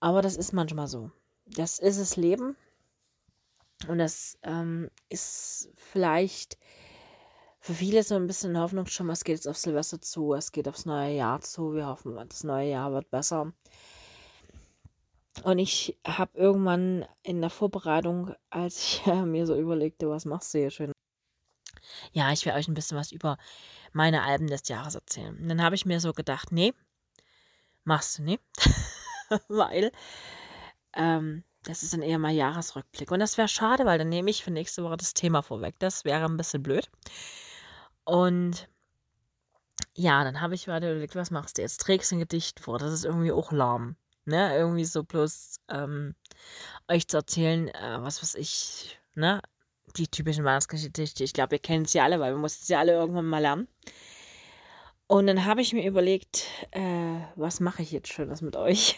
Aber 0.00 0.22
das 0.22 0.36
ist 0.36 0.52
manchmal 0.52 0.88
so. 0.88 1.10
Das 1.46 1.78
ist 1.78 2.00
das 2.00 2.16
Leben. 2.16 2.56
Und 3.88 3.98
das 3.98 4.38
ähm, 4.42 4.90
ist 5.08 5.70
vielleicht 5.74 6.58
für 7.60 7.74
viele 7.74 8.02
so 8.02 8.14
ein 8.16 8.26
bisschen 8.26 8.58
Hoffnung 8.58 8.86
schon 8.86 9.08
es 9.10 9.24
geht 9.24 9.36
jetzt 9.36 9.48
auf 9.48 9.56
Silvester 9.56 10.00
zu, 10.00 10.32
es 10.34 10.52
geht 10.52 10.66
aufs 10.66 10.86
neue 10.86 11.14
Jahr 11.14 11.40
zu. 11.40 11.74
Wir 11.74 11.86
hoffen, 11.86 12.16
das 12.28 12.44
neue 12.44 12.70
Jahr 12.70 12.92
wird 12.92 13.10
besser. 13.10 13.52
Und 15.44 15.58
ich 15.58 15.98
habe 16.06 16.36
irgendwann 16.36 17.06
in 17.22 17.40
der 17.40 17.50
Vorbereitung, 17.50 18.34
als 18.50 18.78
ich 18.82 19.06
äh, 19.06 19.22
mir 19.24 19.46
so 19.46 19.56
überlegte, 19.56 20.08
was 20.08 20.24
machst 20.24 20.52
du 20.54 20.58
hier 20.58 20.70
schön? 20.70 20.92
Ja, 22.12 22.32
ich 22.32 22.44
will 22.44 22.52
euch 22.52 22.68
ein 22.68 22.74
bisschen 22.74 22.98
was 22.98 23.12
über 23.12 23.36
meine 23.92 24.22
Alben 24.22 24.46
des 24.46 24.68
Jahres 24.68 24.94
erzählen. 24.94 25.36
Und 25.36 25.48
dann 25.48 25.62
habe 25.62 25.74
ich 25.74 25.86
mir 25.86 26.00
so 26.00 26.12
gedacht, 26.12 26.52
nee, 26.52 26.72
machst 27.84 28.18
du 28.18 28.22
nicht. 28.22 28.42
Weil 29.48 29.92
ähm, 30.94 31.44
das 31.62 31.82
ist 31.82 31.92
dann 31.92 32.02
eher 32.02 32.18
mal 32.18 32.32
Jahresrückblick. 32.32 33.10
Und 33.10 33.20
das 33.20 33.36
wäre 33.36 33.48
schade, 33.48 33.84
weil 33.84 33.98
dann 33.98 34.08
nehme 34.08 34.30
ich 34.30 34.42
für 34.42 34.50
nächste 34.50 34.82
Woche 34.82 34.96
das 34.96 35.14
Thema 35.14 35.42
vorweg. 35.42 35.78
Das 35.78 36.04
wäre 36.04 36.24
ein 36.24 36.36
bisschen 36.36 36.62
blöd. 36.62 36.90
Und 38.04 38.68
ja, 39.94 40.24
dann 40.24 40.40
habe 40.40 40.54
ich 40.54 40.68
weiter 40.68 40.90
überlegt, 40.90 41.16
was 41.16 41.30
machst 41.30 41.58
du 41.58 41.62
jetzt? 41.62 41.80
Trägst 41.80 42.10
du 42.10 42.16
ein 42.16 42.20
Gedicht 42.20 42.60
vor? 42.60 42.78
Das 42.78 42.92
ist 42.92 43.04
irgendwie 43.04 43.32
auch 43.32 43.52
lahm. 43.52 43.96
Ne? 44.24 44.56
Irgendwie 44.56 44.84
so 44.84 45.04
bloß 45.04 45.56
ähm, 45.68 46.14
euch 46.88 47.08
zu 47.08 47.18
erzählen, 47.18 47.68
äh, 47.68 47.98
was 48.00 48.22
weiß 48.22 48.36
ich, 48.36 48.98
ne? 49.14 49.42
Die 49.96 50.06
typischen 50.08 50.44
Weihnachtsgedichte. 50.44 51.24
Ich 51.24 51.32
glaube, 51.32 51.56
ihr 51.56 51.60
kennt 51.60 51.90
sie 51.90 52.00
alle, 52.00 52.20
weil 52.20 52.32
wir 52.32 52.38
mussten 52.38 52.64
sie 52.64 52.76
alle 52.76 52.92
irgendwann 52.92 53.26
mal 53.26 53.40
lernen. 53.40 53.68
Und 55.10 55.26
dann 55.26 55.44
habe 55.44 55.60
ich 55.60 55.72
mir 55.72 55.84
überlegt, 55.84 56.46
äh, 56.70 57.18
was 57.34 57.58
mache 57.58 57.82
ich 57.82 57.90
jetzt 57.90 58.12
Schönes 58.12 58.42
mit 58.42 58.54
euch? 58.54 58.96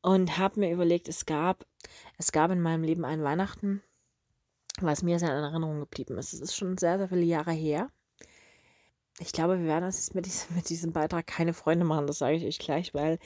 Und 0.00 0.38
habe 0.38 0.60
mir 0.60 0.72
überlegt, 0.72 1.06
es 1.06 1.26
gab, 1.26 1.66
es 2.16 2.32
gab 2.32 2.50
in 2.50 2.62
meinem 2.62 2.82
Leben 2.82 3.04
ein 3.04 3.22
Weihnachten, 3.22 3.82
was 4.80 5.02
mir 5.02 5.18
sehr 5.18 5.36
in 5.36 5.44
Erinnerung 5.44 5.80
geblieben 5.80 6.16
ist. 6.16 6.32
Es 6.32 6.40
ist 6.40 6.56
schon 6.56 6.78
sehr, 6.78 6.96
sehr 6.96 7.10
viele 7.10 7.24
Jahre 7.24 7.52
her. 7.52 7.90
Ich 9.18 9.32
glaube, 9.32 9.58
wir 9.58 9.66
werden 9.66 9.84
uns 9.84 10.14
mit 10.14 10.24
diesem, 10.24 10.56
mit 10.56 10.70
diesem 10.70 10.94
Beitrag 10.94 11.26
keine 11.26 11.52
Freunde 11.52 11.84
machen, 11.84 12.06
das 12.06 12.16
sage 12.16 12.36
ich 12.36 12.46
euch 12.46 12.58
gleich, 12.58 12.94
weil 12.94 13.18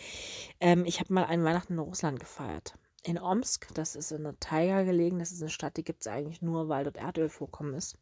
ähm, 0.59 0.87
ich 0.87 0.99
habe 0.99 1.14
mal 1.14 1.26
einen 1.26 1.45
Weihnachten 1.45 1.75
in 1.75 1.78
Russland 1.78 2.19
gefeiert. 2.19 2.75
In 3.05 3.16
Omsk, 3.16 3.73
das 3.75 3.95
ist 3.95 4.11
in 4.11 4.25
der 4.25 4.37
Taiga 4.40 4.83
gelegen, 4.83 5.21
das 5.21 5.31
ist 5.31 5.40
eine 5.40 5.50
Stadt, 5.50 5.76
die 5.76 5.85
gibt 5.85 6.00
es 6.00 6.09
eigentlich 6.09 6.43
nur, 6.43 6.69
weil 6.69 6.83
dort 6.83 6.97
Erdöl 6.97 7.28
vorkommen 7.28 7.75
ist. 7.75 7.97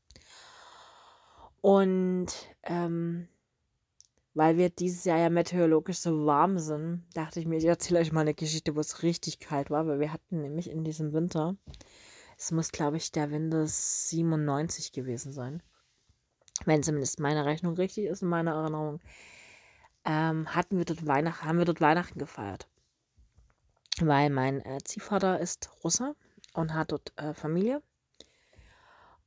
Und 1.60 2.28
ähm, 2.62 3.28
weil 4.34 4.56
wir 4.56 4.70
dieses 4.70 5.04
Jahr 5.04 5.18
ja 5.18 5.30
meteorologisch 5.30 5.98
so 5.98 6.26
warm 6.26 6.58
sind, 6.58 7.06
dachte 7.14 7.40
ich 7.40 7.46
mir, 7.46 7.56
ich 7.56 7.64
erzähle 7.64 8.00
euch 8.00 8.12
mal 8.12 8.22
eine 8.22 8.34
Geschichte, 8.34 8.76
wo 8.76 8.80
es 8.80 9.02
richtig 9.02 9.38
kalt 9.38 9.70
war, 9.70 9.86
weil 9.86 10.00
wir 10.00 10.12
hatten 10.12 10.42
nämlich 10.42 10.70
in 10.70 10.84
diesem 10.84 11.12
Winter 11.12 11.56
es 12.36 12.50
muss, 12.50 12.72
glaube 12.72 12.96
ich, 12.96 13.12
der 13.12 13.30
Windows 13.30 14.08
97 14.08 14.92
gewesen 14.92 15.32
sein. 15.32 15.62
Wenn 16.64 16.82
zumindest 16.82 17.20
meine 17.20 17.44
Rechnung 17.44 17.74
richtig 17.74 18.06
ist 18.06 18.22
in 18.22 18.28
meiner 18.28 18.52
Erinnerung. 18.52 19.00
Ähm, 20.04 20.54
hatten 20.54 20.78
wir 20.78 20.84
dort 20.84 21.06
Weihnacht, 21.06 21.42
haben 21.42 21.58
wir 21.58 21.64
dort 21.64 21.80
Weihnachten 21.80 22.18
gefeiert. 22.18 22.68
Weil 23.98 24.30
mein 24.30 24.60
äh, 24.64 24.78
Ziehvater 24.84 25.40
ist 25.40 25.70
Russe 25.82 26.14
und 26.52 26.74
hat 26.74 26.92
dort 26.92 27.12
äh, 27.16 27.34
Familie. 27.34 27.82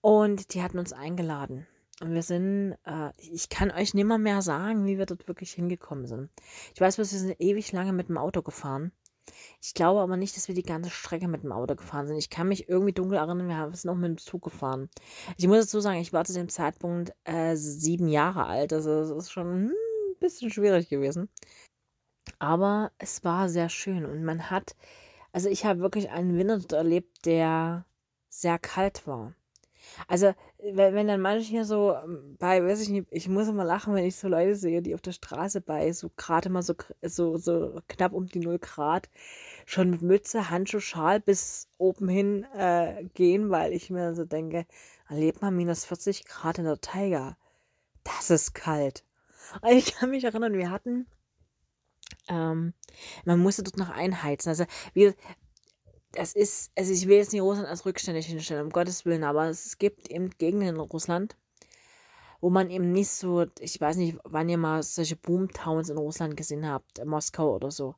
Und 0.02 0.54
die 0.54 0.62
hatten 0.62 0.80
uns 0.80 0.94
eingeladen. 0.94 1.68
Und 2.00 2.14
wir 2.14 2.22
sind, 2.22 2.78
äh, 2.86 3.12
ich 3.18 3.50
kann 3.50 3.72
euch 3.72 3.94
nimmer 3.94 4.18
mehr 4.18 4.42
sagen, 4.42 4.86
wie 4.86 4.98
wir 4.98 5.08
dort 5.08 5.28
wirklich 5.28 5.54
hingekommen 5.54 6.06
sind. 6.06 6.30
Ich 6.76 6.82
weiß, 6.82 6.98
wir 6.98 7.06
sind 7.06 7.36
ewig 7.40 7.72
lange 7.72 7.94
mit 7.94 8.10
dem 8.10 8.18
Auto 8.18 8.44
gefahren. 8.44 8.92
Ich 9.62 9.74
glaube 9.74 10.00
aber 10.00 10.16
nicht, 10.16 10.38
dass 10.38 10.48
wir 10.48 10.56
die 10.56 10.64
ganze 10.64 10.90
Strecke 10.90 11.28
mit 11.28 11.44
dem 11.44 11.52
Auto 11.52 11.76
gefahren 11.76 12.08
sind. 12.08 12.18
Ich 12.18 12.30
kann 12.30 12.48
mich 12.48 12.70
irgendwie 12.70 12.94
dunkel 12.94 13.18
erinnern, 13.18 13.48
wir 13.48 13.76
sind 13.76 13.90
auch 13.90 13.96
mit 13.96 14.10
dem 14.10 14.18
Zug 14.18 14.44
gefahren. 14.44 14.90
Ich 15.38 15.48
muss 15.48 15.66
dazu 15.66 15.80
sagen, 15.80 16.00
ich 16.00 16.14
war 16.14 16.24
zu 16.24 16.34
dem 16.34 16.50
Zeitpunkt 16.50 17.14
äh, 17.26 17.56
sieben 17.56 18.08
Jahre 18.08 18.46
alt. 18.46 18.74
Also 18.74 18.92
es 18.92 19.10
ist 19.10 19.32
schon 19.32 19.48
hm, 19.48 19.72
ein 19.72 20.20
bisschen 20.20 20.52
schwierig 20.52 20.90
gewesen. 20.90 21.30
Aber 22.40 22.92
es 23.00 23.24
war 23.24 23.50
sehr 23.50 23.70
schön 23.70 24.06
und 24.06 24.24
man 24.24 24.50
hat, 24.50 24.76
also 25.32 25.50
ich 25.50 25.66
habe 25.66 25.80
wirklich 25.80 26.10
einen 26.10 26.38
Winter 26.38 26.78
erlebt, 26.78 27.26
der 27.26 27.86
sehr 28.30 28.60
kalt 28.60 29.08
war. 29.08 29.34
Also, 30.08 30.34
wenn, 30.60 30.94
wenn 30.96 31.08
dann 31.08 31.22
manche 31.22 31.50
hier 31.50 31.66
so 31.66 31.94
ähm, 31.94 32.36
bei, 32.40 32.64
weiß 32.64 32.82
ich 32.82 32.90
nicht, 32.90 33.08
ich 33.12 33.28
muss 33.28 33.48
immer 33.48 33.66
lachen, 33.66 33.94
wenn 33.94 34.06
ich 34.06 34.16
so 34.16 34.28
Leute 34.28 34.56
sehe, 34.56 34.82
die 34.82 34.96
auf 34.96 35.02
der 35.02 35.12
Straße 35.12 35.62
bei 35.62 35.92
so 35.92 36.10
gerade 36.16 36.50
mal 36.50 36.62
so, 36.62 36.76
so, 37.02 37.38
so 37.38 37.80
knapp 37.88 38.14
um 38.14 38.28
die 38.28 38.40
0 38.40 38.60
Grad 38.60 39.10
schon 39.66 39.90
mit 39.90 40.02
Mütze, 40.02 40.50
Handschuh, 40.50 40.80
Schal 40.80 41.20
bis 41.20 41.70
oben 41.78 42.08
hin 42.08 42.46
äh, 42.56 43.04
gehen, 43.14 43.50
weil 43.50 43.74
ich 43.74 43.90
mir 43.90 44.16
so 44.16 44.26
denke, 44.26 44.66
erlebt 45.10 45.42
man 45.42 45.56
minus 45.56 45.86
40 45.86 46.26
Grad 46.26 46.60
in 46.60 46.66
der 46.66 46.82
Taiga. 46.82 47.38
Das 48.04 48.30
ist 48.30 48.54
kalt. 48.54 49.04
Und 49.62 49.72
ich 49.72 49.96
kann 49.96 50.12
mich 50.12 50.24
erinnern, 50.24 50.54
wir 50.54 50.72
hatten, 50.72 51.08
ähm, 52.30 52.74
man 53.26 53.40
musste 53.40 53.64
dort 53.64 53.78
noch 53.78 53.90
einheizen. 53.90 54.50
Also, 54.50 54.66
wir, 54.94 55.14
das 56.18 56.34
ist, 56.34 56.72
also 56.76 56.92
ich 56.92 57.08
will 57.08 57.18
jetzt 57.18 57.32
nicht 57.32 57.44
Russland 57.44 57.68
als 57.68 57.86
rückständig 57.86 58.26
hinstellen, 58.26 58.66
um 58.66 58.72
Gottes 58.72 59.06
Willen, 59.06 59.24
aber 59.24 59.46
es 59.50 59.78
gibt 59.78 60.10
eben 60.10 60.32
Gegenden 60.32 60.70
in 60.70 60.80
Russland, 60.80 61.38
wo 62.42 62.50
man 62.50 62.72
eben 62.72 62.92
nicht 62.92 63.10
so, 63.10 63.46
ich 63.60 63.80
weiß 63.80 63.98
nicht, 63.98 64.18
wann 64.24 64.50
ihr 64.50 64.58
mal 64.58 64.82
solche 64.82 65.16
Boomtowns 65.16 65.90
in 65.90 65.98
Russland 65.98 66.36
gesehen 66.36 66.68
habt, 66.68 66.98
in 66.98 67.08
Moskau 67.08 67.54
oder 67.54 67.70
so, 67.70 67.94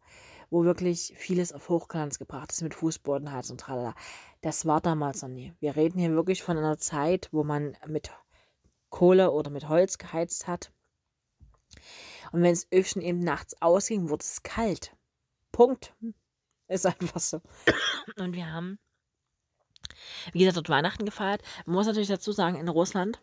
wo 0.49 0.65
wirklich 0.65 1.13
vieles 1.15 1.53
auf 1.53 1.69
Hochglanz 1.69 2.19
gebracht 2.19 2.51
ist 2.51 2.61
mit 2.61 2.73
Fußbodenheiz 2.73 3.51
und 3.51 3.61
tralala. 3.61 3.95
Das 4.41 4.65
war 4.65 4.81
damals 4.81 5.21
noch 5.21 5.29
nie. 5.29 5.53
Wir 5.61 5.77
reden 5.77 5.99
hier 5.99 6.11
wirklich 6.11 6.43
von 6.43 6.57
einer 6.57 6.77
Zeit, 6.77 7.29
wo 7.31 7.45
man 7.45 7.77
mit 7.87 8.11
Kohle 8.89 9.31
oder 9.31 9.49
mit 9.49 9.69
Holz 9.69 9.97
geheizt 9.97 10.45
hat. 10.45 10.73
Und 12.33 12.41
wenn 12.41 12.51
das 12.51 12.67
Öfchen 12.69 13.01
eben 13.01 13.19
nachts 13.19 13.61
ausging, 13.61 14.09
wurde 14.09 14.23
es 14.23 14.43
kalt. 14.43 14.93
Punkt. 15.53 15.95
Ist 16.69 16.85
einfach 16.85 17.19
so. 17.19 17.41
Und 18.17 18.33
wir 18.33 18.51
haben, 18.51 18.79
wie 20.31 20.39
gesagt, 20.39 20.57
dort 20.57 20.69
Weihnachten 20.69 21.03
gefeiert. 21.03 21.41
Man 21.65 21.75
muss 21.75 21.87
natürlich 21.87 22.07
dazu 22.07 22.31
sagen, 22.31 22.55
in 22.55 22.69
Russland, 22.69 23.19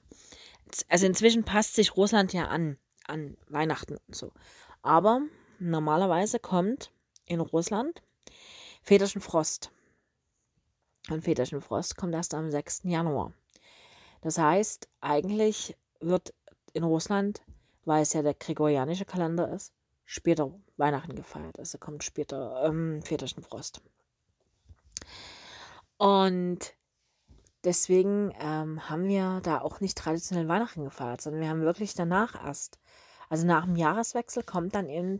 also 0.88 1.06
inzwischen 1.06 1.44
passt 1.44 1.74
sich 1.74 1.96
Russland 1.96 2.32
ja 2.32 2.48
an, 2.48 2.76
an 3.06 3.36
Weihnachten 3.48 3.98
und 4.06 4.14
so. 4.14 4.32
Aber 4.82 5.22
normalerweise 5.60 6.40
kommt 6.40 6.90
in 7.24 7.40
Russland 7.40 8.02
Väterchen 8.82 9.20
Frost. 9.20 9.70
Und 11.08 11.22
Väterchen 11.22 11.60
Frost 11.60 11.96
kommt 11.96 12.14
erst 12.14 12.34
am 12.34 12.50
6. 12.50 12.82
Januar. 12.84 13.32
Das 14.22 14.38
heißt, 14.38 14.88
eigentlich 15.00 15.76
wird 16.00 16.34
in 16.72 16.82
Russland, 16.82 17.42
weil 17.84 18.02
es 18.02 18.12
ja 18.12 18.22
der 18.22 18.34
gregorianische 18.34 19.04
Kalender 19.04 19.52
ist, 19.52 19.72
später 20.06 20.54
Weihnachten 20.78 21.14
gefeiert. 21.14 21.58
Also 21.58 21.76
kommt 21.76 22.04
später 22.04 22.64
ähm, 22.64 23.02
Väterchen 23.02 23.42
Frost. 23.42 23.82
Und 25.98 26.74
deswegen 27.64 28.32
ähm, 28.40 28.88
haben 28.88 29.08
wir 29.08 29.40
da 29.42 29.60
auch 29.60 29.80
nicht 29.80 29.98
traditionell 29.98 30.48
Weihnachten 30.48 30.84
gefeiert, 30.84 31.20
sondern 31.20 31.42
wir 31.42 31.48
haben 31.48 31.62
wirklich 31.62 31.94
danach 31.94 32.42
erst, 32.42 32.78
also 33.28 33.46
nach 33.46 33.64
dem 33.64 33.76
Jahreswechsel 33.76 34.42
kommt 34.42 34.74
dann 34.74 34.88
eben, 34.88 35.18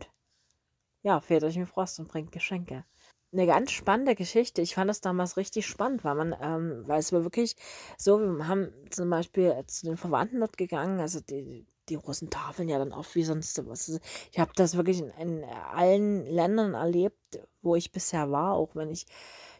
ja, 1.03 1.19
Väterchen 1.19 1.67
Frost 1.67 1.99
und 1.99 2.07
bringt 2.07 2.31
Geschenke. 2.31 2.85
Eine 3.33 3.45
ganz 3.45 3.71
spannende 3.71 4.15
Geschichte. 4.15 4.61
Ich 4.61 4.75
fand 4.75 4.89
das 4.89 5.01
damals 5.01 5.35
richtig 5.35 5.67
spannend, 5.67 6.05
weil 6.05 6.15
man, 6.15 6.35
ähm, 6.41 6.83
weil 6.87 6.99
es 6.99 7.11
war 7.11 7.23
wirklich 7.23 7.55
so, 7.97 8.19
wir 8.19 8.47
haben 8.47 8.71
zum 8.89 9.09
Beispiel 9.09 9.53
zu 9.67 9.85
den 9.85 9.97
Verwandten 9.97 10.39
dort 10.39 10.57
gegangen, 10.57 11.01
also 11.01 11.19
die, 11.19 11.67
die 11.89 11.95
Russen 11.95 12.29
tafeln 12.29 12.69
ja 12.69 12.77
dann 12.79 12.93
oft 12.93 13.15
wie 13.15 13.23
sonst 13.23 13.57
was. 13.67 13.89
Also 13.89 13.99
ich 14.31 14.39
habe 14.39 14.51
das 14.55 14.75
wirklich 14.75 14.99
in, 14.99 15.09
in, 15.09 15.43
allen 15.43 16.25
Ländern 16.25 16.73
erlebt, 16.73 17.39
wo 17.61 17.75
ich 17.75 17.91
bisher 17.91 18.31
war, 18.31 18.53
auch 18.53 18.75
wenn 18.75 18.89
ich 18.89 19.05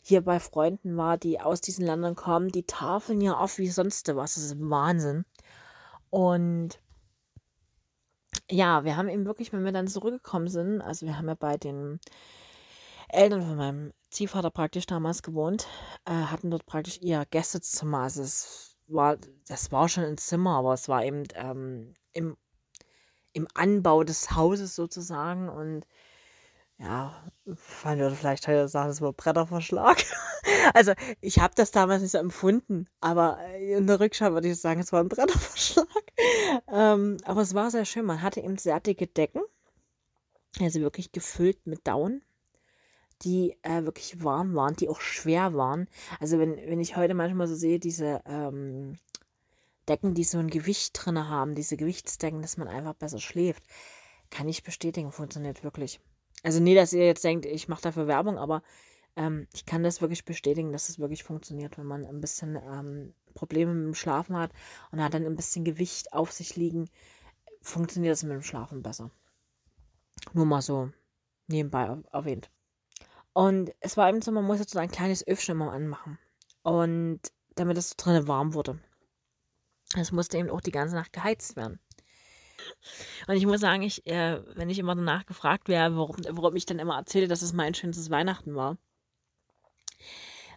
hier 0.01 0.22
bei 0.22 0.39
Freunden 0.39 0.96
war, 0.98 1.17
die 1.17 1.39
aus 1.39 1.62
diesen 1.62 1.86
Ländern 1.86 2.15
kommen, 2.15 2.50
die 2.50 2.63
tafeln 2.63 3.22
ja 3.22 3.39
oft 3.39 3.57
wie 3.57 3.69
sonst 3.69 4.07
was. 4.15 4.36
Das 4.36 4.43
ist 4.43 4.60
Wahnsinn. 4.60 5.25
Und 6.10 6.79
ja, 8.50 8.84
wir 8.86 8.96
haben 8.96 9.10
eben 9.10 9.25
wirklich, 9.25 9.51
wenn 9.51 9.65
wir 9.65 9.72
dann 9.72 9.88
zurückgekommen 9.88 10.48
sind, 10.48 10.81
also 10.81 11.05
wir 11.05 11.17
haben 11.17 11.27
ja 11.27 11.36
bei 11.36 11.57
den 11.57 12.00
Eltern 13.10 13.41
von 13.41 13.57
meinem 13.57 13.93
Ziehvater 14.10 14.51
praktisch 14.51 14.86
damals 14.86 15.24
gewohnt, 15.24 15.67
äh, 16.05 16.12
hatten 16.12 16.51
dort 16.51 16.65
praktisch 16.65 17.00
ihr 17.01 17.25
Gästezimmer. 17.29 18.00
Also 18.00 18.22
es 18.22 18.77
war, 18.88 19.17
das 19.48 19.72
war 19.72 19.89
schon 19.89 20.03
ein 20.05 20.17
Zimmer, 20.17 20.57
aber 20.57 20.74
es 20.74 20.88
war 20.89 21.03
eben 21.03 21.24
ähm, 21.36 21.93
im, 22.18 22.36
im 23.34 23.48
Anbau 23.54 24.04
des 24.04 24.32
Hauses 24.36 24.76
sozusagen 24.76 25.50
und 25.50 25.86
ja, 26.80 27.32
man 27.84 28.00
würde 28.00 28.16
vielleicht 28.16 28.48
heute 28.48 28.68
sagen, 28.68 28.92
es 28.92 29.02
war 29.02 29.12
Bretterverschlag. 29.12 29.98
also 30.74 30.94
ich 31.22 31.40
habe 31.40 31.54
das 31.56 31.72
damals 31.72 32.02
nicht 32.02 32.12
so 32.12 32.20
empfunden, 32.20 32.88
aber 33.02 33.40
in 33.56 33.88
der 33.88 34.00
Rückschau 34.00 34.32
würde 34.34 34.50
ich 34.50 34.62
sagen, 34.62 34.80
es 34.80 34.92
war 34.92 35.00
ein 35.00 35.10
Bretterverschlag. 35.10 35.88
ähm, 36.72 37.18
aber 37.24 37.42
es 37.42 37.56
war 37.56 37.72
sehr 37.72 37.86
schön. 37.86 38.06
Man 38.06 38.22
hatte 38.22 38.42
eben 38.42 38.58
sehr 38.58 38.80
dicke 38.80 39.08
Decken, 39.08 39.42
also 40.60 40.82
wirklich 40.82 41.12
gefüllt 41.12 41.66
mit 41.66 41.88
Down, 41.88 42.22
die 43.24 43.58
äh, 43.64 43.84
wirklich 43.84 44.24
warm 44.24 44.54
waren, 44.54 44.76
die 44.76 44.90
auch 44.90 45.02
schwer 45.02 45.56
waren. 45.56 45.88
Also 46.20 46.38
wenn, 46.38 46.58
wenn 46.58 46.80
ich 46.80 46.96
heute 46.96 47.16
manchmal 47.16 47.48
so 47.48 47.56
sehe, 47.56 47.80
diese 47.80 48.22
ähm, 48.28 49.00
Decken, 49.88 50.13
die 50.13 50.24
so 50.24 50.38
ein 50.38 50.50
Gewicht 50.50 50.91
drin 50.94 51.27
haben, 51.27 51.56
diese 51.56 51.77
Gewichtsdecken, 51.77 52.41
dass 52.41 52.58
man 52.58 52.67
einfach 52.67 52.94
besser 52.94 53.20
schläft. 53.20 53.63
Kann 54.29 54.50
ich 54.50 54.63
bestätigen, 54.63 55.12
funktioniert 55.12 55.63
wirklich. 55.63 56.00
Also 56.44 56.60
nie, 56.60 56.75
dass 56.75 56.94
ihr 56.94 57.06
jetzt 57.06 57.24
denkt, 57.24 57.46
ich 57.46 57.67
mache 57.67 57.82
dafür 57.82 58.08
Werbung, 58.08 58.38
aber 58.38 58.62
ähm, 59.15 59.48
ich 59.53 59.65
kann 59.65 59.84
das 59.84 60.01
wirklich 60.01 60.25
bestätigen, 60.25 60.72
dass 60.72 60.89
es 60.89 61.00
wirklich 61.00 61.24
funktioniert, 61.24 61.77
wenn 61.77 61.86
man 61.86 62.06
ein 62.06 62.22
bisschen 62.22 62.56
ähm, 62.56 63.13
Probleme 63.34 63.74
mit 63.74 63.86
dem 63.86 63.96
Schlafen 63.96 64.38
hat 64.38 64.51
und 64.91 65.01
hat 65.03 65.13
dann 65.13 65.25
ein 65.25 65.36
bisschen 65.36 65.63
Gewicht 65.63 66.14
auf 66.14 66.31
sich 66.31 66.55
liegen, 66.55 66.90
funktioniert 67.62 68.14
es 68.14 68.24
mit 68.24 68.33
dem 68.33 68.44
Schlafen 68.44 68.83
besser. 68.83 69.12
Nur 70.33 70.46
mal 70.46 70.62
so 70.62 70.92
nebenbei 71.48 71.98
erwähnt. 72.12 72.50
Und 73.33 73.72
es 73.79 73.98
war 73.98 74.09
eben 74.09 74.22
so, 74.22 74.31
man 74.31 74.46
muss 74.46 74.59
jetzt 74.59 74.72
so 74.72 74.79
ein 74.79 74.92
kleines 74.92 75.25
Öfchen 75.27 75.53
immer 75.53 75.72
anmachen. 75.72 76.18
Und 76.64 77.22
damit 77.55 77.77
es 77.77 77.96
drinnen 77.96 78.27
warm 78.27 78.53
wurde. 78.53 78.79
Es 79.96 80.12
musste 80.12 80.38
eben 80.38 80.50
auch 80.50 80.62
die 80.62 80.72
ganze 80.72 80.96
Nacht 80.96 81.14
geheizt 81.14 81.56
werden. 81.56 81.80
Und 83.28 83.36
ich 83.36 83.46
muss 83.46 83.62
sagen, 83.62 83.84
ich, 83.84 84.06
äh, 84.08 84.42
wenn 84.56 84.70
ich 84.70 84.80
immer 84.80 84.96
danach 84.96 85.26
gefragt 85.26 85.70
wäre, 85.70 85.96
warum, 85.96 86.18
warum 86.30 86.56
ich 86.56 86.66
dann 86.66 86.80
immer 86.80 86.98
erzähle, 86.98 87.28
dass 87.28 87.42
es 87.42 87.54
mein 87.54 87.74
schönstes 87.74 88.10
Weihnachten 88.10 88.56
war, 88.56 88.78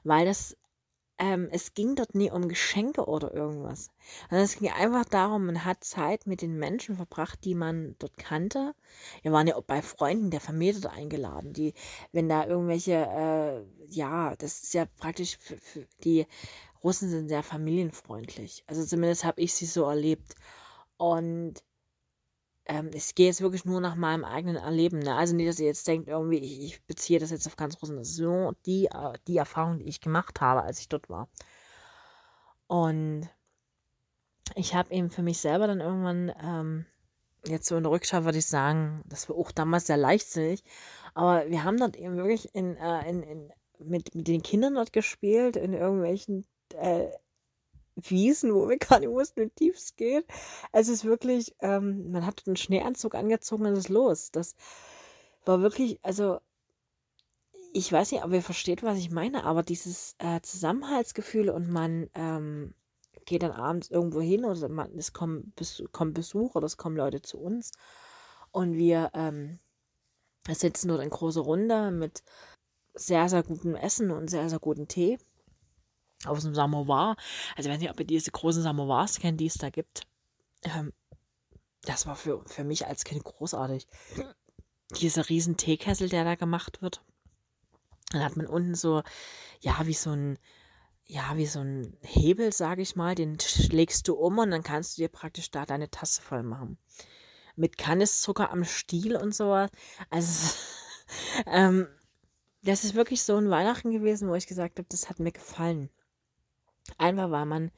weil 0.02 0.24
das, 0.24 0.56
ähm, 1.18 1.48
es 1.52 1.74
ging 1.74 1.96
dort 1.96 2.14
nie 2.14 2.30
um 2.30 2.48
Geschenke 2.48 3.04
oder 3.04 3.34
irgendwas. 3.34 3.90
Also 4.30 4.42
es 4.42 4.58
ging 4.58 4.70
einfach 4.70 5.04
darum, 5.04 5.46
man 5.46 5.64
hat 5.64 5.84
Zeit 5.84 6.26
mit 6.26 6.40
den 6.40 6.58
Menschen 6.58 6.96
verbracht, 6.96 7.44
die 7.44 7.54
man 7.54 7.96
dort 7.98 8.16
kannte. 8.16 8.74
Wir 9.22 9.32
waren 9.32 9.46
ja 9.46 9.56
auch 9.56 9.64
bei 9.64 9.82
Freunden 9.82 10.30
der 10.30 10.40
Familie 10.40 10.80
dort 10.80 10.94
eingeladen, 10.94 11.52
die, 11.52 11.74
wenn 12.12 12.28
da 12.28 12.46
irgendwelche, 12.46 12.92
äh, 12.92 13.62
ja, 13.88 14.34
das 14.36 14.62
ist 14.62 14.74
ja 14.74 14.86
praktisch 14.86 15.36
für, 15.38 15.58
für 15.58 15.86
die 16.02 16.26
Russen 16.82 17.10
sind 17.10 17.28
sehr 17.28 17.42
familienfreundlich. 17.42 18.64
Also 18.66 18.84
zumindest 18.84 19.24
habe 19.24 19.40
ich 19.40 19.54
sie 19.54 19.66
so 19.66 19.84
erlebt. 19.84 20.34
Und 20.96 21.62
ähm, 22.66 22.90
ich 22.94 23.14
gehe 23.14 23.26
jetzt 23.26 23.40
wirklich 23.40 23.64
nur 23.64 23.80
nach 23.80 23.96
meinem 23.96 24.24
eigenen 24.24 24.56
Erleben. 24.56 25.00
Ne? 25.00 25.14
Also 25.14 25.34
nicht, 25.34 25.48
dass 25.48 25.60
ihr 25.60 25.66
jetzt 25.66 25.86
denkt, 25.88 26.08
irgendwie, 26.08 26.38
ich, 26.38 26.62
ich 26.62 26.86
beziehe 26.86 27.18
das 27.18 27.30
jetzt 27.30 27.46
auf 27.46 27.56
ganz 27.56 27.76
Russland. 27.80 28.00
Das 28.00 28.10
ist 28.10 28.16
so 28.16 28.52
die, 28.66 28.86
äh, 28.86 29.12
die 29.26 29.36
Erfahrung, 29.36 29.78
die 29.78 29.88
ich 29.88 30.00
gemacht 30.00 30.40
habe, 30.40 30.62
als 30.62 30.80
ich 30.80 30.88
dort 30.88 31.08
war. 31.08 31.28
Und 32.66 33.28
ich 34.54 34.74
habe 34.74 34.92
eben 34.92 35.10
für 35.10 35.22
mich 35.22 35.38
selber 35.38 35.66
dann 35.66 35.80
irgendwann, 35.80 36.32
ähm, 36.42 36.86
jetzt 37.46 37.66
so 37.66 37.76
in 37.76 37.82
der 37.82 37.92
Rückschau 37.92 38.24
würde 38.24 38.38
ich 38.38 38.46
sagen, 38.46 39.02
das 39.06 39.28
war 39.28 39.36
auch 39.36 39.50
damals 39.50 39.86
sehr 39.86 39.96
leichtsinnig, 39.96 40.62
aber 41.14 41.48
wir 41.48 41.64
haben 41.64 41.78
dort 41.78 41.96
eben 41.96 42.16
wirklich 42.16 42.54
in, 42.54 42.76
äh, 42.76 43.08
in, 43.08 43.22
in, 43.22 43.52
mit, 43.78 44.14
mit 44.14 44.28
den 44.28 44.42
Kindern 44.42 44.74
dort 44.74 44.92
gespielt, 44.92 45.56
in 45.56 45.72
irgendwelchen 45.72 46.46
äh, 46.74 47.10
Wiesen, 47.96 48.54
wo 48.54 48.68
wir 48.68 48.78
gar 48.78 49.00
nicht 49.00 49.10
wussten, 49.10 49.42
wie 49.42 49.50
tief 49.50 49.76
es 49.76 49.96
geht. 49.96 50.26
Es 50.72 50.88
ist 50.88 51.04
wirklich, 51.04 51.54
ähm, 51.60 52.10
man 52.12 52.24
hat 52.26 52.42
einen 52.46 52.56
Schneeanzug 52.56 53.14
angezogen 53.14 53.66
und 53.66 53.76
ist 53.76 53.88
los. 53.88 54.30
Das 54.30 54.54
war 55.44 55.60
wirklich, 55.60 55.98
also 56.02 56.40
ich 57.72 57.92
weiß 57.92 58.12
nicht, 58.12 58.24
ob 58.24 58.32
ihr 58.32 58.42
versteht, 58.42 58.82
was 58.82 58.98
ich 58.98 59.10
meine, 59.10 59.44
aber 59.44 59.62
dieses 59.62 60.16
äh, 60.18 60.40
Zusammenhaltsgefühl 60.40 61.50
und 61.50 61.70
man 61.70 62.10
ähm, 62.14 62.74
geht 63.26 63.42
dann 63.42 63.52
abends 63.52 63.90
irgendwo 63.90 64.20
hin 64.20 64.44
oder 64.44 64.68
man, 64.68 64.96
es 64.98 65.12
kommt, 65.12 65.54
Bes 65.54 65.82
kommt 65.92 66.14
Besuch 66.14 66.56
oder 66.56 66.66
es 66.66 66.76
kommen 66.76 66.96
Leute 66.96 67.22
zu 67.22 67.38
uns 67.38 67.70
und 68.50 68.74
wir 68.74 69.10
ähm, 69.14 69.60
sitzen 70.48 70.88
dort 70.88 71.02
in 71.02 71.10
großer 71.10 71.42
Runde 71.42 71.92
mit 71.92 72.24
sehr, 72.94 73.28
sehr 73.28 73.44
gutem 73.44 73.76
Essen 73.76 74.10
und 74.10 74.28
sehr, 74.28 74.48
sehr 74.48 74.58
gutem 74.58 74.88
Tee 74.88 75.18
aus 76.26 76.42
dem 76.42 76.54
Samovar. 76.54 77.16
Also 77.56 77.68
ich 77.68 77.74
weiß 77.74 77.80
nicht, 77.80 77.98
ihr 77.98 78.06
diese 78.06 78.30
großen 78.30 78.62
Samovars 78.62 79.18
kennt, 79.18 79.40
die 79.40 79.46
es 79.46 79.54
da 79.54 79.70
gibt. 79.70 80.02
Ähm, 80.62 80.92
das 81.82 82.06
war 82.06 82.16
für, 82.16 82.42
für 82.46 82.64
mich 82.64 82.86
als 82.86 83.04
Kind 83.04 83.24
großartig. 83.24 83.86
Dieser 85.00 85.28
riesen 85.28 85.56
Teekessel, 85.56 86.08
der 86.08 86.24
da 86.24 86.34
gemacht 86.34 86.82
wird. 86.82 87.02
Dann 88.10 88.24
hat 88.24 88.36
man 88.36 88.46
unten 88.46 88.74
so, 88.74 89.02
ja, 89.60 89.86
wie 89.86 89.94
so 89.94 90.10
ein, 90.10 90.38
ja, 91.04 91.36
wie 91.36 91.46
so 91.46 91.60
ein 91.60 91.96
Hebel, 92.02 92.52
sage 92.52 92.82
ich 92.82 92.96
mal, 92.96 93.14
den 93.14 93.38
schlägst 93.40 94.08
du 94.08 94.14
um 94.14 94.38
und 94.38 94.50
dann 94.50 94.62
kannst 94.62 94.96
du 94.98 95.02
dir 95.02 95.08
praktisch 95.08 95.50
da 95.50 95.64
deine 95.64 95.90
Tasse 95.90 96.20
voll 96.20 96.42
machen. 96.42 96.76
Mit 97.56 97.78
Kanniszucker 97.78 98.50
am 98.50 98.64
Stiel 98.64 99.16
und 99.16 99.34
sowas. 99.34 99.70
Also, 100.10 100.54
ähm, 101.46 101.86
das 102.62 102.84
ist 102.84 102.94
wirklich 102.94 103.22
so 103.22 103.36
ein 103.36 103.48
Weihnachten 103.48 103.90
gewesen, 103.90 104.28
wo 104.28 104.34
ich 104.34 104.46
gesagt 104.46 104.78
habe, 104.78 104.88
das 104.90 105.08
hat 105.08 105.18
mir 105.18 105.32
gefallen. 105.32 105.88
Einfach 106.98 107.30
weil 107.30 107.46
man 107.46 107.70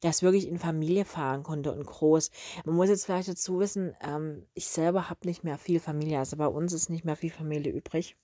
das 0.00 0.22
wirklich 0.22 0.46
in 0.46 0.58
Familie 0.58 1.04
fahren 1.04 1.42
konnte 1.42 1.72
und 1.72 1.84
groß. 1.84 2.30
Man 2.64 2.76
muss 2.76 2.88
jetzt 2.88 3.06
vielleicht 3.06 3.28
dazu 3.28 3.58
wissen, 3.58 3.96
ähm, 4.00 4.46
ich 4.54 4.68
selber 4.68 5.10
habe 5.10 5.26
nicht 5.26 5.42
mehr 5.44 5.58
viel 5.58 5.80
Familie. 5.80 6.18
Also 6.18 6.36
bei 6.36 6.46
uns 6.46 6.72
ist 6.72 6.88
nicht 6.88 7.04
mehr 7.04 7.16
viel 7.16 7.30
Familie 7.30 7.72
übrig. 7.72 8.16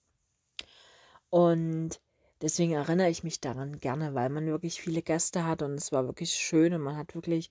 Und 1.30 2.00
deswegen 2.40 2.72
erinnere 2.72 3.10
ich 3.10 3.24
mich 3.24 3.40
daran 3.40 3.80
gerne, 3.80 4.14
weil 4.14 4.28
man 4.28 4.46
wirklich 4.46 4.80
viele 4.80 5.02
Gäste 5.02 5.44
hat 5.44 5.62
und 5.62 5.74
es 5.74 5.90
war 5.90 6.06
wirklich 6.06 6.34
schön 6.34 6.74
und 6.74 6.80
man 6.80 6.96
hat 6.96 7.14
wirklich 7.14 7.50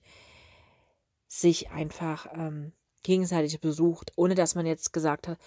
sich 1.28 1.70
einfach 1.70 2.26
ähm, 2.32 2.72
gegenseitig 3.02 3.60
besucht, 3.60 4.12
ohne 4.16 4.34
dass 4.34 4.54
man 4.54 4.64
jetzt 4.66 4.92
gesagt 4.92 5.28
hat, 5.28 5.38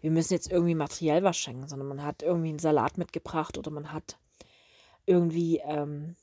wir 0.00 0.10
müssen 0.10 0.34
jetzt 0.34 0.50
irgendwie 0.50 0.74
materiell 0.74 1.22
was 1.22 1.36
schenken, 1.36 1.68
sondern 1.68 1.88
man 1.88 2.02
hat 2.02 2.22
irgendwie 2.22 2.48
einen 2.48 2.58
Salat 2.58 2.98
mitgebracht 2.98 3.56
oder 3.56 3.70
man 3.70 3.92
hat 3.92 4.18
irgendwie 5.06 5.58
ähm, 5.64 6.16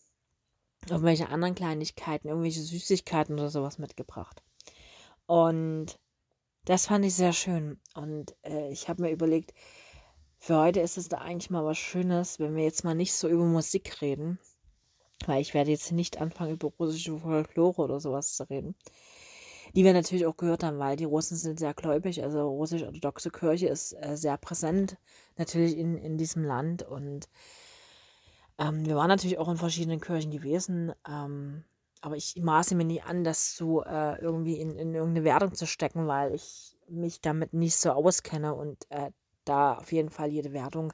irgendwelche 0.89 1.29
anderen 1.29 1.55
Kleinigkeiten, 1.55 2.27
irgendwelche 2.27 2.61
Süßigkeiten 2.61 3.35
oder 3.35 3.49
sowas 3.49 3.77
mitgebracht. 3.77 4.41
Und 5.25 5.99
das 6.65 6.87
fand 6.87 7.05
ich 7.05 7.15
sehr 7.15 7.33
schön. 7.33 7.79
Und 7.95 8.35
äh, 8.43 8.71
ich 8.71 8.89
habe 8.89 9.03
mir 9.03 9.11
überlegt, 9.11 9.53
für 10.37 10.57
heute 10.57 10.79
ist 10.81 10.97
es 10.97 11.07
da 11.07 11.19
eigentlich 11.19 11.49
mal 11.49 11.65
was 11.65 11.77
Schönes, 11.77 12.39
wenn 12.39 12.55
wir 12.55 12.63
jetzt 12.63 12.83
mal 12.83 12.95
nicht 12.95 13.13
so 13.13 13.27
über 13.27 13.45
Musik 13.45 14.01
reden. 14.01 14.39
Weil 15.27 15.41
ich 15.41 15.53
werde 15.53 15.69
jetzt 15.69 15.91
nicht 15.91 16.19
anfangen, 16.19 16.53
über 16.53 16.71
russische 16.79 17.17
Folklore 17.17 17.81
oder 17.83 17.99
sowas 17.99 18.35
zu 18.35 18.49
reden. 18.49 18.75
Die 19.75 19.83
wir 19.83 19.93
natürlich 19.93 20.25
auch 20.25 20.35
gehört 20.35 20.63
haben, 20.63 20.79
weil 20.79 20.95
die 20.95 21.05
Russen 21.05 21.37
sind 21.37 21.59
sehr 21.59 21.73
gläubig. 21.73 22.23
Also 22.23 22.49
russisch-orthodoxe 22.49 23.29
Kirche 23.29 23.67
ist 23.67 23.93
äh, 23.93 24.17
sehr 24.17 24.37
präsent 24.37 24.97
natürlich 25.37 25.77
in, 25.77 25.95
in 25.95 26.17
diesem 26.17 26.43
Land. 26.43 26.83
Und 26.83 27.29
ähm, 28.61 28.85
wir 28.85 28.95
waren 28.95 29.07
natürlich 29.07 29.37
auch 29.39 29.49
in 29.49 29.57
verschiedenen 29.57 29.99
Kirchen 29.99 30.31
gewesen. 30.31 30.93
Ähm, 31.07 31.63
aber 32.01 32.15
ich 32.15 32.35
maße 32.35 32.75
mir 32.75 32.85
nie 32.85 33.01
an, 33.01 33.23
das 33.23 33.55
so 33.55 33.83
äh, 33.83 34.19
irgendwie 34.19 34.59
in, 34.59 34.75
in 34.77 34.93
irgendeine 34.93 35.23
Wertung 35.23 35.53
zu 35.53 35.67
stecken, 35.67 36.07
weil 36.07 36.33
ich 36.33 36.75
mich 36.87 37.21
damit 37.21 37.53
nicht 37.53 37.75
so 37.75 37.91
auskenne 37.91 38.55
und 38.55 38.89
äh, 38.89 39.11
da 39.45 39.75
auf 39.75 39.91
jeden 39.91 40.09
Fall 40.09 40.29
jede 40.29 40.53
Wertung 40.53 40.93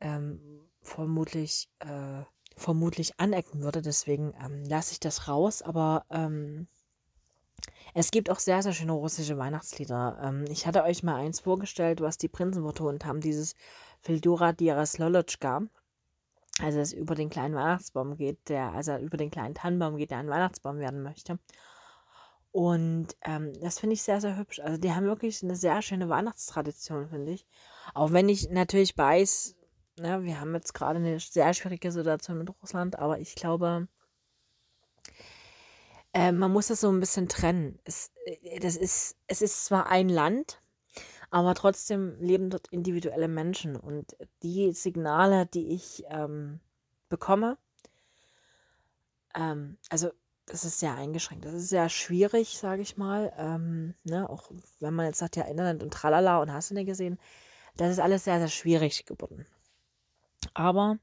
ähm, 0.00 0.40
vermutlich, 0.82 1.68
äh, 1.80 2.22
vermutlich 2.56 3.18
anecken 3.18 3.62
würde. 3.62 3.82
Deswegen 3.82 4.34
ähm, 4.44 4.64
lasse 4.64 4.92
ich 4.92 5.00
das 5.00 5.28
raus. 5.28 5.62
Aber 5.62 6.04
ähm, 6.10 6.68
es 7.94 8.10
gibt 8.10 8.30
auch 8.30 8.38
sehr, 8.38 8.62
sehr 8.62 8.72
schöne 8.72 8.92
russische 8.92 9.38
Weihnachtslieder. 9.38 10.18
Ähm, 10.22 10.44
ich 10.50 10.66
hatte 10.66 10.84
euch 10.84 11.02
mal 11.02 11.16
eins 11.16 11.40
vorgestellt, 11.40 12.00
was 12.00 12.18
die 12.18 12.28
Prinzen 12.28 12.62
vertont 12.62 13.04
haben, 13.04 13.20
dieses 13.20 13.54
Fildura 14.00 14.52
Diras 14.52 14.98
Lolotschka. 14.98 15.62
Also 16.60 16.78
es 16.78 16.92
über 16.92 17.14
den 17.14 17.30
kleinen 17.30 17.54
Weihnachtsbaum 17.54 18.16
geht, 18.16 18.48
der, 18.48 18.72
also 18.72 18.96
über 18.96 19.16
den 19.16 19.30
kleinen 19.30 19.54
Tannenbaum 19.54 19.96
geht, 19.96 20.10
der 20.10 20.18
ein 20.18 20.30
Weihnachtsbaum 20.30 20.78
werden 20.78 21.02
möchte. 21.02 21.38
Und 22.52 23.08
ähm, 23.22 23.52
das 23.60 23.80
finde 23.80 23.94
ich 23.94 24.02
sehr, 24.04 24.20
sehr 24.20 24.36
hübsch. 24.36 24.60
Also 24.60 24.80
die 24.80 24.92
haben 24.92 25.06
wirklich 25.06 25.42
eine 25.42 25.56
sehr 25.56 25.82
schöne 25.82 26.08
Weihnachtstradition, 26.08 27.08
finde 27.08 27.32
ich. 27.32 27.46
Auch 27.94 28.12
wenn 28.12 28.28
ich 28.28 28.48
natürlich 28.50 28.96
weiß, 28.96 29.56
ne, 29.98 30.22
wir 30.22 30.40
haben 30.40 30.54
jetzt 30.54 30.72
gerade 30.72 31.00
eine 31.00 31.18
sehr 31.18 31.52
schwierige 31.54 31.90
Situation 31.90 32.38
mit 32.38 32.50
Russland, 32.62 32.96
aber 32.98 33.18
ich 33.18 33.34
glaube, 33.34 33.88
äh, 36.12 36.30
man 36.30 36.52
muss 36.52 36.68
das 36.68 36.80
so 36.80 36.90
ein 36.90 37.00
bisschen 37.00 37.28
trennen. 37.28 37.80
Es, 37.84 38.12
äh, 38.24 38.60
das 38.60 38.76
ist, 38.76 39.16
es 39.26 39.42
ist 39.42 39.64
zwar 39.66 39.88
ein 39.88 40.08
Land, 40.08 40.62
aber 41.34 41.56
trotzdem 41.56 42.16
leben 42.20 42.48
dort 42.48 42.68
individuelle 42.68 43.26
Menschen. 43.26 43.74
Und 43.74 44.16
die 44.44 44.70
Signale, 44.70 45.46
die 45.46 45.74
ich 45.74 46.04
ähm, 46.08 46.60
bekomme, 47.08 47.58
ähm, 49.34 49.76
also 49.90 50.10
das 50.46 50.62
ist 50.62 50.78
sehr 50.78 50.94
eingeschränkt. 50.94 51.44
Das 51.44 51.54
ist 51.54 51.70
sehr 51.70 51.88
schwierig, 51.88 52.56
sage 52.56 52.82
ich 52.82 52.96
mal. 52.96 53.32
Ähm, 53.36 53.94
ne? 54.04 54.30
Auch 54.30 54.48
wenn 54.78 54.94
man 54.94 55.06
jetzt 55.06 55.18
sagt, 55.18 55.34
ja, 55.34 55.42
Internet 55.42 55.82
und 55.82 55.92
tralala 55.92 56.40
und 56.40 56.52
hast 56.52 56.70
du 56.70 56.74
nicht 56.74 56.86
gesehen, 56.86 57.18
das 57.76 57.90
ist 57.90 57.98
alles 57.98 58.22
sehr, 58.22 58.38
sehr 58.38 58.46
schwierig 58.46 59.04
gebunden. 59.04 59.44
Aber 60.54 60.98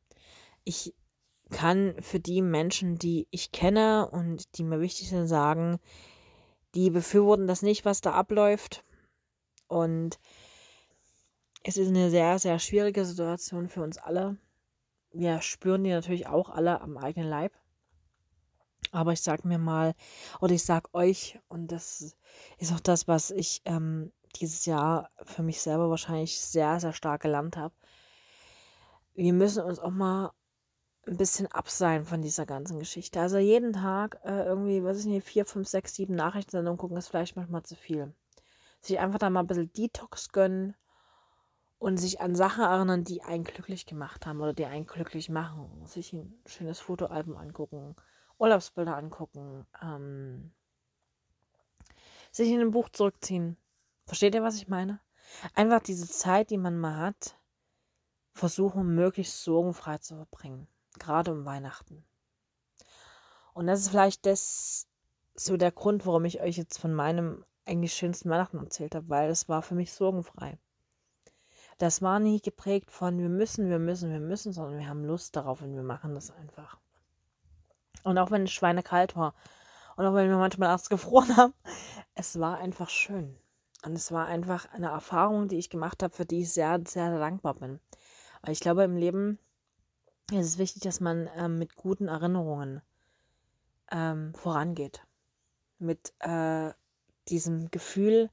ich 0.64 0.96
kann 1.50 1.94
für 2.00 2.22
die 2.22 2.42
Menschen, 2.42 2.98
die 2.98 3.28
ich 3.32 3.52
kenne 3.52 4.10
und 4.10 4.58
die 4.58 4.64
mir 4.64 4.80
wichtig 4.80 5.10
sind, 5.10 5.28
sagen, 5.28 5.82
die 6.74 6.90
befürworten 6.90 7.48
das 7.48 7.64
nicht, 7.64 7.84
was 7.84 8.00
da 8.00 8.14
abläuft. 8.14 8.86
Und 9.72 10.20
es 11.64 11.78
ist 11.78 11.88
eine 11.88 12.10
sehr, 12.10 12.38
sehr 12.40 12.60
schwierige 12.60 13.06
Situation 13.06 13.70
für 13.70 13.82
uns 13.82 13.98
alle. 13.98 14.36
Wir 15.14 15.42
spüren 15.42 15.86
die 15.86 15.92
natürlich 15.92 16.28
auch 16.28 16.50
alle 16.50 16.82
am 16.82 16.98
eigenen 16.98 17.30
Leib. 17.30 17.54
Aber 18.92 19.14
ich 19.14 19.22
sag 19.22 19.46
mir 19.46 19.60
mal, 19.60 19.94
oder 20.42 20.54
ich 20.54 20.66
sag 20.66 20.94
euch, 20.94 21.40
und 21.48 21.72
das 21.72 22.18
ist 22.58 22.74
auch 22.74 22.82
das, 22.82 23.08
was 23.08 23.32
ich 23.32 23.62
ähm, 23.64 24.12
dieses 24.36 24.66
Jahr 24.66 25.10
für 25.24 25.42
mich 25.42 25.62
selber 25.62 25.90
wahrscheinlich 25.90 26.42
sehr, 26.42 26.82
sehr 26.82 26.92
stark 26.92 27.22
gelernt 27.22 27.56
habe. 27.56 27.74
Wir 29.14 29.32
müssen 29.32 29.64
uns 29.64 29.80
auch 29.80 29.92
mal 29.92 30.32
ein 31.08 31.16
bisschen 31.16 31.48
abseilen 31.48 32.04
von 32.04 32.22
dieser 32.22 32.46
ganzen 32.46 32.78
Geschichte. 32.78 33.22
Also 33.22 33.38
jeden 33.38 33.72
Tag 33.72 34.20
äh, 34.26 34.44
irgendwie, 34.44 34.84
was 34.84 35.00
ich 35.00 35.06
nicht, 35.06 35.26
vier, 35.26 35.46
fünf, 35.46 35.70
sechs, 35.70 35.96
sieben 35.96 36.16
Nachrichtensendungen 36.16 36.78
gucken, 36.78 36.98
ist 36.98 37.08
vielleicht 37.08 37.38
manchmal 37.38 37.64
zu 37.64 37.76
viel. 37.76 38.14
Sich 38.82 39.00
einfach 39.00 39.20
da 39.20 39.30
mal 39.30 39.42
ein 39.42 39.48
bisschen 39.48 39.72
Detox 39.74 40.30
gönnen 40.32 40.76
und 41.78 41.98
sich 41.98 42.22
an 42.22 42.36
Sachen 42.36 42.64
erinnern, 42.64 43.04
die 43.04 43.24
einen 43.24 43.44
glücklich 43.44 43.86
gemacht 43.86 44.26
haben 44.26 44.42
oder 44.42 44.54
die 44.54 44.66
einen 44.66 44.86
glücklich 44.86 45.30
machen. 45.30 45.86
Sich 45.86 46.14
ein 46.14 46.40
schönes 46.46 46.80
Fotoalbum 46.80 47.38
angucken, 47.38 47.96
Urlaubsbilder 48.38 48.98
angucken, 48.98 49.66
ähm, 49.82 50.52
sich 52.32 52.50
in 52.50 52.62
ein 52.62 52.72
Buch 52.72 52.90
zurückziehen. 52.90 53.58
Versteht 54.06 54.36
ihr, 54.36 54.44
was 54.44 54.56
ich 54.56 54.68
meine? 54.68 55.00
Einfach 55.56 55.82
diese 55.82 56.08
Zeit, 56.08 56.50
die 56.50 56.58
man 56.58 56.78
mal 56.78 56.98
hat, 56.98 57.38
versuchen, 58.34 58.96
möglichst 58.96 59.44
sorgenfrei 59.44 59.98
zu 60.00 60.16
verbringen. 60.16 60.68
Gerade 61.00 61.32
um 61.32 61.46
Weihnachten. 61.46 62.06
Und 63.54 63.68
das 63.68 63.82
ist 63.82 63.90
vielleicht 63.90 64.26
das 64.26 64.88
so 65.36 65.58
der 65.58 65.72
Grund, 65.72 66.06
warum 66.06 66.26
ich 66.26 66.42
euch 66.42 66.58
jetzt 66.58 66.78
von 66.78 66.94
meinem 66.94 67.44
eigentlich 67.66 67.94
schönsten 67.94 68.30
Weihnachten 68.30 68.58
erzählt 68.58 68.96
habe, 68.96 69.10
weil 69.10 69.30
es 69.30 69.50
war 69.50 69.62
für 69.62 69.76
mich 69.76 69.94
sorgenfrei. 69.94 70.58
Das 71.78 72.02
war 72.02 72.20
nie 72.20 72.40
geprägt 72.42 72.92
von 72.92 73.18
wir 73.18 73.30
müssen, 73.30 73.70
wir 73.70 73.80
müssen, 73.80 74.12
wir 74.12 74.20
müssen, 74.20 74.54
sondern 74.54 74.80
wir 74.80 74.88
haben 74.88 75.04
Lust 75.04 75.36
darauf 75.36 75.62
und 75.62 75.76
wir 75.76 75.84
machen 75.84 76.14
das 76.14 76.32
einfach. 76.32 76.78
Und 78.04 78.18
auch 78.18 78.32
wenn 78.32 78.44
es 78.44 78.52
schweinekalt 78.52 79.16
war 79.16 79.34
und 79.96 80.06
auch 80.06 80.14
wenn 80.14 80.30
wir 80.30 80.38
manchmal 80.38 80.70
erst 80.70 80.90
gefroren 80.92 81.36
haben, 81.38 81.54
es 82.16 82.40
war 82.40 82.58
einfach 82.60 82.90
schön. 82.90 83.38
Und 83.84 83.94
es 83.94 84.12
war 84.12 84.28
einfach 84.28 84.72
eine 84.74 84.90
Erfahrung, 84.90 85.48
die 85.48 85.58
ich 85.58 85.70
gemacht 85.72 86.04
habe, 86.04 86.14
für 86.14 86.26
die 86.26 86.42
ich 86.42 86.54
sehr, 86.54 86.80
sehr 86.86 87.18
dankbar 87.18 87.56
bin. 87.56 87.80
Weil 88.42 88.54
ich 88.54 88.60
glaube, 88.60 88.84
im 88.84 88.96
Leben 88.96 89.40
ist 90.32 90.46
es 90.46 90.58
wichtig, 90.58 90.84
dass 90.84 91.00
man 91.00 91.30
ähm, 91.36 91.58
mit 91.58 91.76
guten 91.76 92.08
Erinnerungen 92.08 92.82
ähm, 93.92 94.34
vorangeht. 94.36 95.06
Mit 95.80 96.14
äh, 96.20 96.72
diesem 97.28 97.72
Gefühl, 97.72 98.30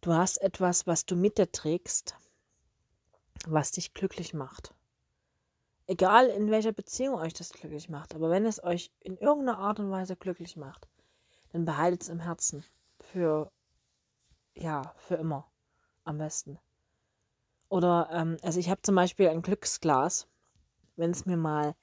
du 0.00 0.12
hast 0.12 0.38
etwas, 0.38 0.86
was 0.86 1.06
du 1.06 1.16
mit 1.16 1.38
dir 1.38 1.50
trägst, 1.50 2.16
was 3.46 3.70
dich 3.70 3.94
glücklich 3.94 4.34
macht. 4.34 4.74
Egal 5.86 6.28
in 6.28 6.50
welcher 6.50 6.72
Beziehung 6.72 7.16
euch 7.16 7.34
das 7.34 7.50
glücklich 7.50 7.88
macht, 7.88 8.14
aber 8.14 8.30
wenn 8.30 8.46
es 8.46 8.62
euch 8.62 8.90
in 9.00 9.18
irgendeiner 9.18 9.58
Art 9.58 9.80
und 9.80 9.90
Weise 9.90 10.16
glücklich 10.16 10.56
macht, 10.56 10.88
dann 11.52 11.64
behaltet 11.64 12.02
es 12.02 12.08
im 12.08 12.20
Herzen. 12.20 12.64
Für, 13.00 13.52
ja, 14.54 14.94
für 14.96 15.16
immer. 15.16 15.50
Am 16.04 16.18
besten. 16.18 16.58
Oder, 17.68 18.08
ähm, 18.12 18.36
also 18.42 18.60
ich 18.60 18.70
habe 18.70 18.82
zum 18.82 18.94
Beispiel 18.94 19.28
ein 19.28 19.42
Glücksglas. 19.42 20.26
Wenn 20.96 21.10
es 21.10 21.26
mir 21.26 21.36
mal 21.36 21.74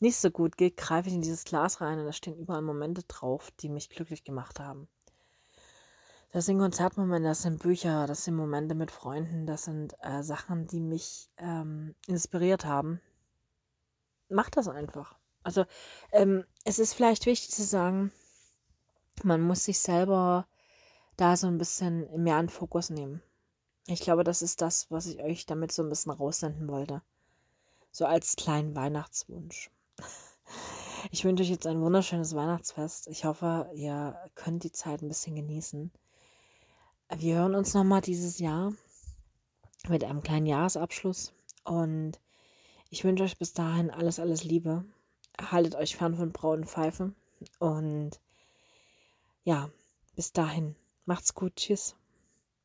nicht 0.00 0.16
so 0.18 0.30
gut 0.30 0.56
geht, 0.56 0.76
greife 0.76 1.08
ich 1.08 1.14
in 1.14 1.22
dieses 1.22 1.44
Glas 1.44 1.80
rein 1.80 1.98
und 1.98 2.06
da 2.06 2.12
stehen 2.12 2.36
überall 2.36 2.62
Momente 2.62 3.02
drauf, 3.04 3.50
die 3.60 3.68
mich 3.68 3.88
glücklich 3.88 4.24
gemacht 4.24 4.60
haben. 4.60 4.88
Das 6.30 6.44
sind 6.44 6.58
Konzertmomente, 6.58 7.28
das 7.28 7.42
sind 7.42 7.62
Bücher, 7.62 8.06
das 8.06 8.24
sind 8.24 8.36
Momente 8.36 8.74
mit 8.74 8.90
Freunden, 8.90 9.46
das 9.46 9.64
sind 9.64 9.94
äh, 10.02 10.22
Sachen, 10.22 10.66
die 10.66 10.80
mich 10.80 11.30
ähm, 11.38 11.94
inspiriert 12.06 12.66
haben, 12.66 13.00
mach 14.28 14.50
das 14.50 14.68
einfach. 14.68 15.16
Also 15.42 15.64
ähm, 16.12 16.44
es 16.64 16.78
ist 16.78 16.92
vielleicht 16.92 17.24
wichtig 17.24 17.50
zu 17.50 17.64
sagen, 17.64 18.12
man 19.22 19.40
muss 19.40 19.64
sich 19.64 19.78
selber 19.78 20.46
da 21.16 21.36
so 21.36 21.46
ein 21.46 21.58
bisschen 21.58 22.06
mehr 22.22 22.38
in 22.38 22.50
Fokus 22.50 22.90
nehmen. 22.90 23.22
Ich 23.86 24.00
glaube, 24.00 24.22
das 24.22 24.42
ist 24.42 24.60
das, 24.60 24.90
was 24.90 25.06
ich 25.06 25.22
euch 25.22 25.46
damit 25.46 25.72
so 25.72 25.82
ein 25.82 25.88
bisschen 25.88 26.12
raussenden 26.12 26.68
wollte. 26.68 27.00
So 27.90 28.04
als 28.04 28.36
kleinen 28.36 28.74
Weihnachtswunsch. 28.74 29.70
Ich 31.12 31.24
wünsche 31.24 31.44
euch 31.44 31.50
jetzt 31.50 31.68
ein 31.68 31.80
wunderschönes 31.80 32.34
Weihnachtsfest. 32.34 33.06
Ich 33.06 33.24
hoffe, 33.24 33.70
ihr 33.72 34.16
könnt 34.34 34.64
die 34.64 34.72
Zeit 34.72 35.00
ein 35.00 35.06
bisschen 35.06 35.36
genießen. 35.36 35.92
Wir 37.16 37.36
hören 37.36 37.54
uns 37.54 37.72
nochmal 37.72 38.02
dieses 38.02 38.38
Jahr 38.38 38.74
mit 39.88 40.04
einem 40.04 40.22
kleinen 40.22 40.46
Jahresabschluss 40.46 41.32
und 41.64 42.20
ich 42.90 43.04
wünsche 43.04 43.24
euch 43.24 43.38
bis 43.38 43.54
dahin 43.54 43.90
alles, 43.90 44.18
alles 44.20 44.44
Liebe. 44.44 44.84
Haltet 45.40 45.74
euch 45.74 45.96
fern 45.96 46.16
von 46.16 46.32
braunen 46.32 46.66
Pfeifen. 46.66 47.14
Und 47.58 48.20
ja, 49.44 49.70
bis 50.16 50.32
dahin. 50.32 50.76
Macht's 51.06 51.34
gut. 51.34 51.56
Tschüss. 51.56 51.96